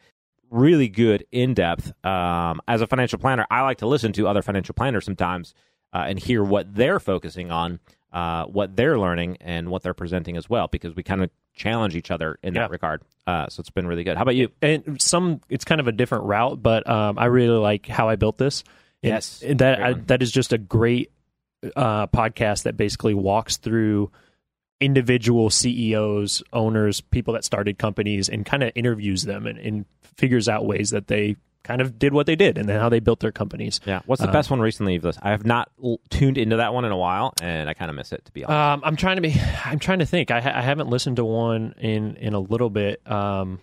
Really 0.50 0.88
good 0.88 1.24
in 1.32 1.54
depth. 1.54 1.92
Um, 2.04 2.60
as 2.68 2.80
a 2.80 2.86
financial 2.86 3.18
planner, 3.18 3.46
I 3.50 3.62
like 3.62 3.78
to 3.78 3.86
listen 3.86 4.12
to 4.14 4.26
other 4.28 4.42
financial 4.42 4.74
planners 4.74 5.04
sometimes 5.04 5.54
uh, 5.92 6.04
and 6.08 6.18
hear 6.18 6.42
what 6.42 6.74
they're 6.74 7.00
focusing 7.00 7.50
on, 7.50 7.80
uh, 8.12 8.44
what 8.44 8.76
they're 8.76 8.98
learning, 8.98 9.36
and 9.40 9.68
what 9.70 9.82
they're 9.82 9.94
presenting 9.94 10.36
as 10.36 10.48
well, 10.48 10.66
because 10.68 10.94
we 10.96 11.02
kind 11.02 11.22
of 11.22 11.30
challenge 11.54 11.96
each 11.96 12.10
other 12.10 12.38
in 12.42 12.54
Yeah. 12.54 12.62
that 12.62 12.70
regard. 12.70 13.02
Uh, 13.26 13.48
so 13.48 13.60
it's 13.60 13.70
been 13.70 13.86
really 13.86 14.04
good. 14.04 14.16
How 14.16 14.22
about 14.22 14.36
you? 14.36 14.50
and 14.62 15.00
some 15.00 15.40
it's 15.50 15.64
kind 15.64 15.80
of 15.80 15.88
a 15.88 15.92
different 15.92 16.24
route, 16.24 16.62
but 16.62 16.88
um, 16.88 17.18
I 17.18 17.26
really 17.26 17.58
like 17.58 17.86
how 17.86 18.08
I 18.08 18.16
built 18.16 18.38
this. 18.38 18.62
And- 19.02 19.10
Yes, 19.12 19.44
that 19.46 19.82
I, 19.82 19.92
that 19.92 20.22
is 20.22 20.32
just 20.32 20.52
a 20.52 20.58
great 20.58 21.10
uh, 21.76 22.06
podcast 22.08 22.62
that 22.64 22.76
basically 22.76 23.14
walks 23.14 23.56
through 23.58 24.10
individual 24.80 25.50
CEOs, 25.50 26.42
owners, 26.52 27.00
people 27.00 27.34
that 27.34 27.44
started 27.44 27.78
companies, 27.78 28.28
and 28.28 28.44
kind 28.46 28.62
of 28.62 28.72
interviews 28.74 29.24
them 29.24 29.46
and, 29.46 29.58
and 29.58 29.84
figures 30.16 30.48
out 30.48 30.66
ways 30.66 30.90
that 30.90 31.06
they 31.08 31.36
kind 31.64 31.80
of 31.82 31.98
did 31.98 32.14
what 32.14 32.24
they 32.26 32.36
did 32.36 32.56
and 32.56 32.66
then 32.68 32.80
how 32.80 32.88
they 32.88 32.98
built 33.00 33.20
their 33.20 33.32
companies. 33.32 33.80
Yeah. 33.84 34.00
What's 34.06 34.22
the 34.22 34.28
Uh, 34.28 34.32
best 34.32 34.50
one 34.50 34.60
recently 34.60 34.94
you've 34.94 35.04
listened? 35.04 35.24
I 35.26 35.30
have 35.32 35.44
not 35.44 35.70
l- 35.84 36.00
tuned 36.08 36.38
into 36.38 36.56
that 36.56 36.72
one 36.72 36.84
in 36.86 36.92
a 36.92 36.96
while, 36.96 37.34
and 37.42 37.68
I 37.68 37.74
kind 37.74 37.90
of 37.90 37.96
miss 37.96 38.12
it 38.12 38.24
to 38.24 38.32
be 38.32 38.44
honest. 38.44 38.56
Um, 38.56 38.80
I'm 38.84 38.96
trying 38.96 39.16
to 39.16 39.22
be. 39.22 39.34
I'm 39.64 39.78
trying 39.78 39.98
to 39.98 40.06
think. 40.06 40.30
I, 40.30 40.40
ha- 40.40 40.52
I 40.54 40.62
haven't 40.62 40.88
listened 40.88 41.16
to 41.16 41.24
one 41.24 41.74
in 41.78 42.16
in 42.16 42.32
a 42.34 42.40
little 42.40 42.70
bit. 42.70 43.06
Um, 43.10 43.60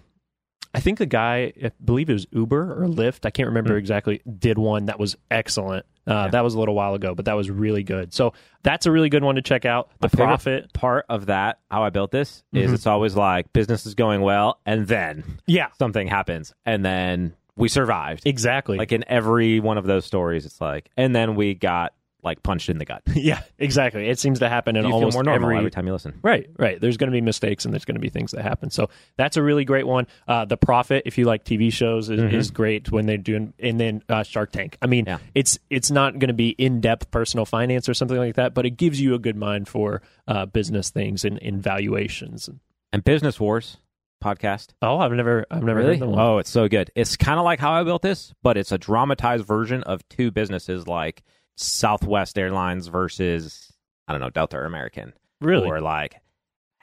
I 0.76 0.80
think 0.80 1.00
the 1.00 1.06
guy, 1.06 1.54
I 1.64 1.72
believe 1.84 2.10
it 2.10 2.14
was 2.14 2.28
Uber 2.32 2.84
or 2.84 2.88
mm-hmm. 2.88 3.00
Lyft. 3.00 3.26
I 3.26 3.30
can't 3.30 3.48
remember 3.48 3.72
mm-hmm. 3.72 3.80
exactly. 3.80 4.22
Did 4.38 4.58
one 4.58 4.86
that 4.86 5.00
was 5.00 5.16
excellent. 5.32 5.86
Uh, 6.06 6.28
That 6.28 6.44
was 6.44 6.54
a 6.54 6.60
little 6.60 6.76
while 6.76 6.94
ago, 6.94 7.16
but 7.16 7.26
that 7.26 7.34
was 7.34 7.50
really 7.50 7.82
good. 7.82 8.14
So 8.14 8.34
that's 8.62 8.86
a 8.86 8.92
really 8.92 9.10
good 9.10 9.24
one 9.24 9.36
to 9.36 9.42
check 9.42 9.66
out. 9.66 9.90
The 10.02 10.10
My 10.14 10.26
Profit. 10.26 10.72
part 10.74 11.06
of 11.10 11.26
that, 11.28 11.58
how 11.72 11.84
I 11.84 11.90
built 11.90 12.12
this, 12.12 12.44
is 12.54 12.66
mm-hmm. 12.66 12.76
it's 12.76 12.86
always 12.86 13.16
like 13.16 13.52
business 13.54 13.88
is 13.88 13.96
going 13.96 14.22
well, 14.22 14.60
and 14.68 14.88
then 14.88 15.24
Yeah, 15.48 15.70
something 15.80 16.08
happens, 16.08 16.54
and 16.64 16.86
then 16.86 17.34
we 17.56 17.70
survived. 17.70 18.24
exactly. 18.28 18.78
Like 18.78 18.92
in 18.92 19.04
every 19.08 19.60
one 19.60 19.80
of 19.80 19.86
those 19.86 20.06
stories, 20.06 20.46
it's 20.46 20.62
like, 20.62 20.92
and 20.96 21.16
then 21.16 21.34
we 21.36 21.56
got 21.56 21.94
like 22.26 22.44
punched 22.44 22.68
in 22.70 22.78
the 22.80 22.86
gut. 22.86 23.04
yeah, 23.16 23.42
exactly. 23.58 24.10
It 24.10 24.20
seems 24.20 24.40
to 24.40 24.50
happen 24.50 24.76
in 24.76 24.86
you 24.86 24.92
almost 24.92 25.16
more 25.16 25.24
normal 25.24 25.46
every 25.50 25.58
every 25.60 25.72
time 25.72 25.88
you 25.88 25.94
listen. 25.94 26.20
Right, 26.22 26.50
right. 26.58 26.82
There's 26.82 26.98
going 26.98 27.10
to 27.10 27.16
be 27.16 27.22
mistakes 27.22 27.64
and 27.66 27.74
there's 27.74 27.86
going 27.86 27.96
to 27.96 28.02
be 28.02 28.10
things 28.10 28.32
that 28.32 28.42
happen. 28.42 28.70
So 28.72 28.90
that's 29.18 29.38
a 29.38 29.44
really 29.44 29.64
great 29.64 29.88
one. 29.88 30.08
Uh, 30.28 30.46
the 30.46 30.58
Profit, 30.58 31.04
if 31.06 31.18
you 31.18 31.26
like 31.26 31.46
TV 31.46 31.72
shows, 31.72 32.10
is, 32.10 32.20
is 32.34 32.52
great 32.52 32.92
when 32.92 33.06
they're 33.06 33.18
doing. 33.18 33.54
And 33.60 33.80
then 33.80 34.04
uh, 34.10 34.24
Shark 34.24 34.52
Tank. 34.52 34.78
I 34.82 34.88
mean, 34.88 35.06
Yeah. 35.06 35.20
it's 35.34 35.60
it's 35.70 35.92
not 35.92 36.20
going 36.20 36.28
to 36.30 36.34
be 36.34 36.50
in 36.50 36.82
depth 36.82 37.12
personal 37.12 37.46
finance 37.46 37.88
or 37.88 37.94
something 37.94 38.18
like 38.18 38.36
that, 38.36 38.54
but 38.54 38.66
it 38.66 38.72
gives 38.72 39.00
you 39.00 39.14
a 39.14 39.20
good 39.20 39.38
mind 39.38 39.68
for 39.68 40.02
uh, 40.28 40.46
business 40.48 40.90
things 40.90 41.24
and, 41.24 41.42
and 41.42 41.62
valuations. 41.62 42.50
And 42.92 43.04
Business 43.04 43.40
Wars 43.40 43.78
podcast. 44.24 44.70
Oh, 44.82 44.98
I've 44.98 45.12
never 45.12 45.46
I've 45.52 45.64
never 45.64 45.84
one. 45.98 46.20
Oh, 46.20 46.38
it's 46.40 46.50
so 46.50 46.68
good. 46.68 46.90
It's 46.96 47.16
kind 47.16 47.38
of 47.40 47.46
like 47.46 47.60
how 47.60 47.74
I 47.74 47.84
built 47.84 48.02
this, 48.02 48.34
but 48.42 48.58
it's 48.58 48.72
a 48.72 48.78
dramatized 48.78 49.46
version 49.46 49.84
of 49.84 50.08
two 50.10 50.32
businesses 50.32 50.88
like 50.88 51.22
Southwest 51.56 52.38
Airlines 52.38 52.88
versus 52.88 53.72
I 54.08 54.12
don't 54.14 54.22
know 54.22 54.30
Delta 54.30 54.58
or 54.58 54.66
American, 54.66 55.14
really? 55.42 55.68
or 55.68 55.82
like 55.82 56.16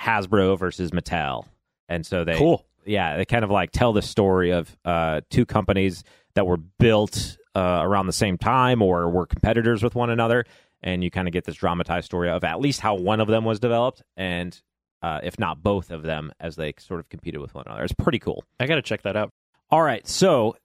Hasbro 0.01 0.59
versus 0.59 0.91
Mattel. 0.91 1.47
And 1.89 2.05
so 2.07 2.25
they 2.25 2.37
Cool. 2.37 2.65
yeah, 2.85 3.17
they 3.17 3.25
kind 3.25 3.45
of 3.45 3.51
like 3.51 3.71
tell 3.71 3.93
the 3.93 4.03
story 4.03 4.51
of 4.53 4.77
uh, 4.85 5.21
two 5.31 5.45
companies 5.47 6.05
that 6.35 6.47
were 6.47 6.57
built 6.57 7.37
uh, 7.55 7.81
around 7.83 8.07
the 8.07 8.13
same 8.13 8.39
time 8.39 8.81
or 8.83 9.11
were 9.11 9.27
competitors 9.27 9.83
with 9.83 9.95
one 9.95 10.11
another, 10.11 10.45
and 10.83 11.05
you 11.05 11.11
kind 11.11 11.29
of 11.29 11.33
get 11.33 11.45
this 11.45 11.57
dramatized 11.57 12.07
story 12.07 12.31
of 12.31 12.43
at 12.45 12.61
least 12.61 12.81
how 12.81 12.95
one 12.95 13.21
of 13.21 13.29
them 13.29 13.45
was 13.45 13.61
developed, 13.61 14.03
and 14.17 14.61
uh, 15.03 15.21
if 15.23 15.39
not 15.39 15.63
both 15.63 15.91
of 15.91 16.03
them, 16.03 16.33
as 16.41 16.57
they 16.57 16.73
sort 16.79 16.99
of 17.01 17.09
competed 17.09 17.41
with 17.41 17.55
one 17.55 17.65
another. 17.67 17.85
It's 17.85 17.93
pretty 17.93 18.19
cool. 18.21 18.43
I 18.59 18.67
got 18.67 18.77
to 18.77 18.83
check 18.83 19.03
that 19.03 19.17
out. 19.17 19.31
All 19.71 19.83
right, 19.83 20.07
so 20.09 20.57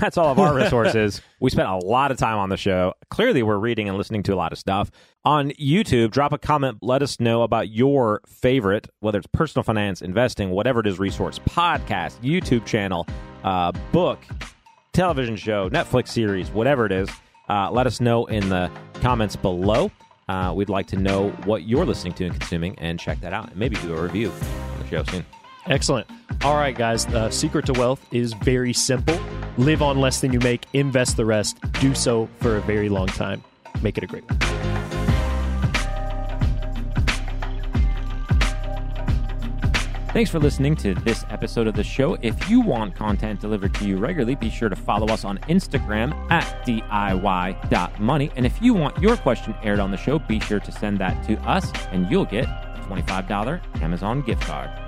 that's 0.00 0.16
all 0.16 0.30
of 0.30 0.38
our 0.38 0.54
resources. 0.62 1.20
we 1.40 1.50
spent 1.50 1.68
a 1.68 1.76
lot 1.76 2.10
of 2.10 2.18
time 2.18 2.38
on 2.38 2.48
the 2.48 2.56
show. 2.56 2.94
Clearly, 3.10 3.42
we're 3.42 3.58
reading 3.58 3.88
and 3.88 3.96
listening 3.96 4.22
to 4.24 4.34
a 4.34 4.36
lot 4.36 4.52
of 4.52 4.58
stuff. 4.58 4.90
On 5.24 5.50
YouTube, 5.52 6.10
drop 6.10 6.32
a 6.32 6.38
comment. 6.38 6.78
Let 6.82 7.02
us 7.02 7.20
know 7.20 7.42
about 7.42 7.68
your 7.68 8.22
favorite, 8.26 8.88
whether 9.00 9.18
it's 9.18 9.28
personal 9.32 9.62
finance, 9.62 10.02
investing, 10.02 10.50
whatever 10.50 10.80
it 10.80 10.86
is, 10.86 10.98
resource, 10.98 11.38
podcast, 11.38 12.18
YouTube 12.20 12.64
channel, 12.64 13.06
uh, 13.44 13.72
book, 13.92 14.18
television 14.92 15.36
show, 15.36 15.68
Netflix 15.70 16.08
series, 16.08 16.50
whatever 16.50 16.86
it 16.86 16.92
is. 16.92 17.08
Uh, 17.48 17.70
let 17.70 17.86
us 17.86 18.00
know 18.00 18.26
in 18.26 18.48
the 18.48 18.70
comments 18.94 19.36
below. 19.36 19.90
Uh, 20.28 20.52
we'd 20.54 20.68
like 20.68 20.86
to 20.86 20.96
know 20.96 21.30
what 21.44 21.62
you're 21.62 21.86
listening 21.86 22.12
to 22.12 22.24
and 22.26 22.38
consuming, 22.38 22.78
and 22.78 23.00
check 23.00 23.20
that 23.20 23.32
out, 23.32 23.48
and 23.48 23.56
maybe 23.56 23.76
do 23.76 23.96
a 23.96 24.02
review 24.02 24.30
on 24.30 24.82
the 24.82 24.88
show 24.88 25.02
soon. 25.04 25.24
Excellent. 25.66 26.06
All 26.42 26.54
right, 26.56 26.76
guys. 26.76 27.06
The 27.06 27.30
secret 27.30 27.66
to 27.66 27.72
wealth 27.74 28.06
is 28.12 28.32
very 28.34 28.72
simple 28.72 29.18
live 29.58 29.82
on 29.82 30.00
less 30.00 30.20
than 30.20 30.32
you 30.32 30.38
make, 30.40 30.64
invest 30.72 31.16
the 31.16 31.24
rest, 31.26 31.58
do 31.80 31.94
so 31.94 32.28
for 32.40 32.56
a 32.56 32.60
very 32.62 32.88
long 32.88 33.08
time. 33.08 33.42
Make 33.82 33.98
it 33.98 34.04
a 34.04 34.06
great 34.06 34.24
one. 34.30 34.38
Thanks 40.12 40.30
for 40.30 40.38
listening 40.38 40.74
to 40.76 40.94
this 40.94 41.24
episode 41.28 41.66
of 41.66 41.74
the 41.74 41.84
show. 41.84 42.14
If 42.22 42.48
you 42.48 42.60
want 42.60 42.94
content 42.96 43.40
delivered 43.40 43.74
to 43.74 43.84
you 43.84 43.98
regularly, 43.98 44.36
be 44.36 44.48
sure 44.48 44.70
to 44.70 44.74
follow 44.74 45.06
us 45.12 45.22
on 45.24 45.38
Instagram 45.48 46.12
at 46.30 46.44
DIY.money. 46.66 48.30
And 48.34 48.46
if 48.46 48.60
you 48.62 48.72
want 48.72 49.00
your 49.02 49.16
question 49.18 49.54
aired 49.62 49.80
on 49.80 49.90
the 49.90 49.98
show, 49.98 50.18
be 50.18 50.40
sure 50.40 50.60
to 50.60 50.72
send 50.72 50.98
that 50.98 51.22
to 51.26 51.34
us, 51.42 51.70
and 51.92 52.10
you'll 52.10 52.24
get 52.24 52.46
a 52.46 52.86
$25 52.88 53.82
Amazon 53.82 54.22
gift 54.22 54.42
card. 54.42 54.87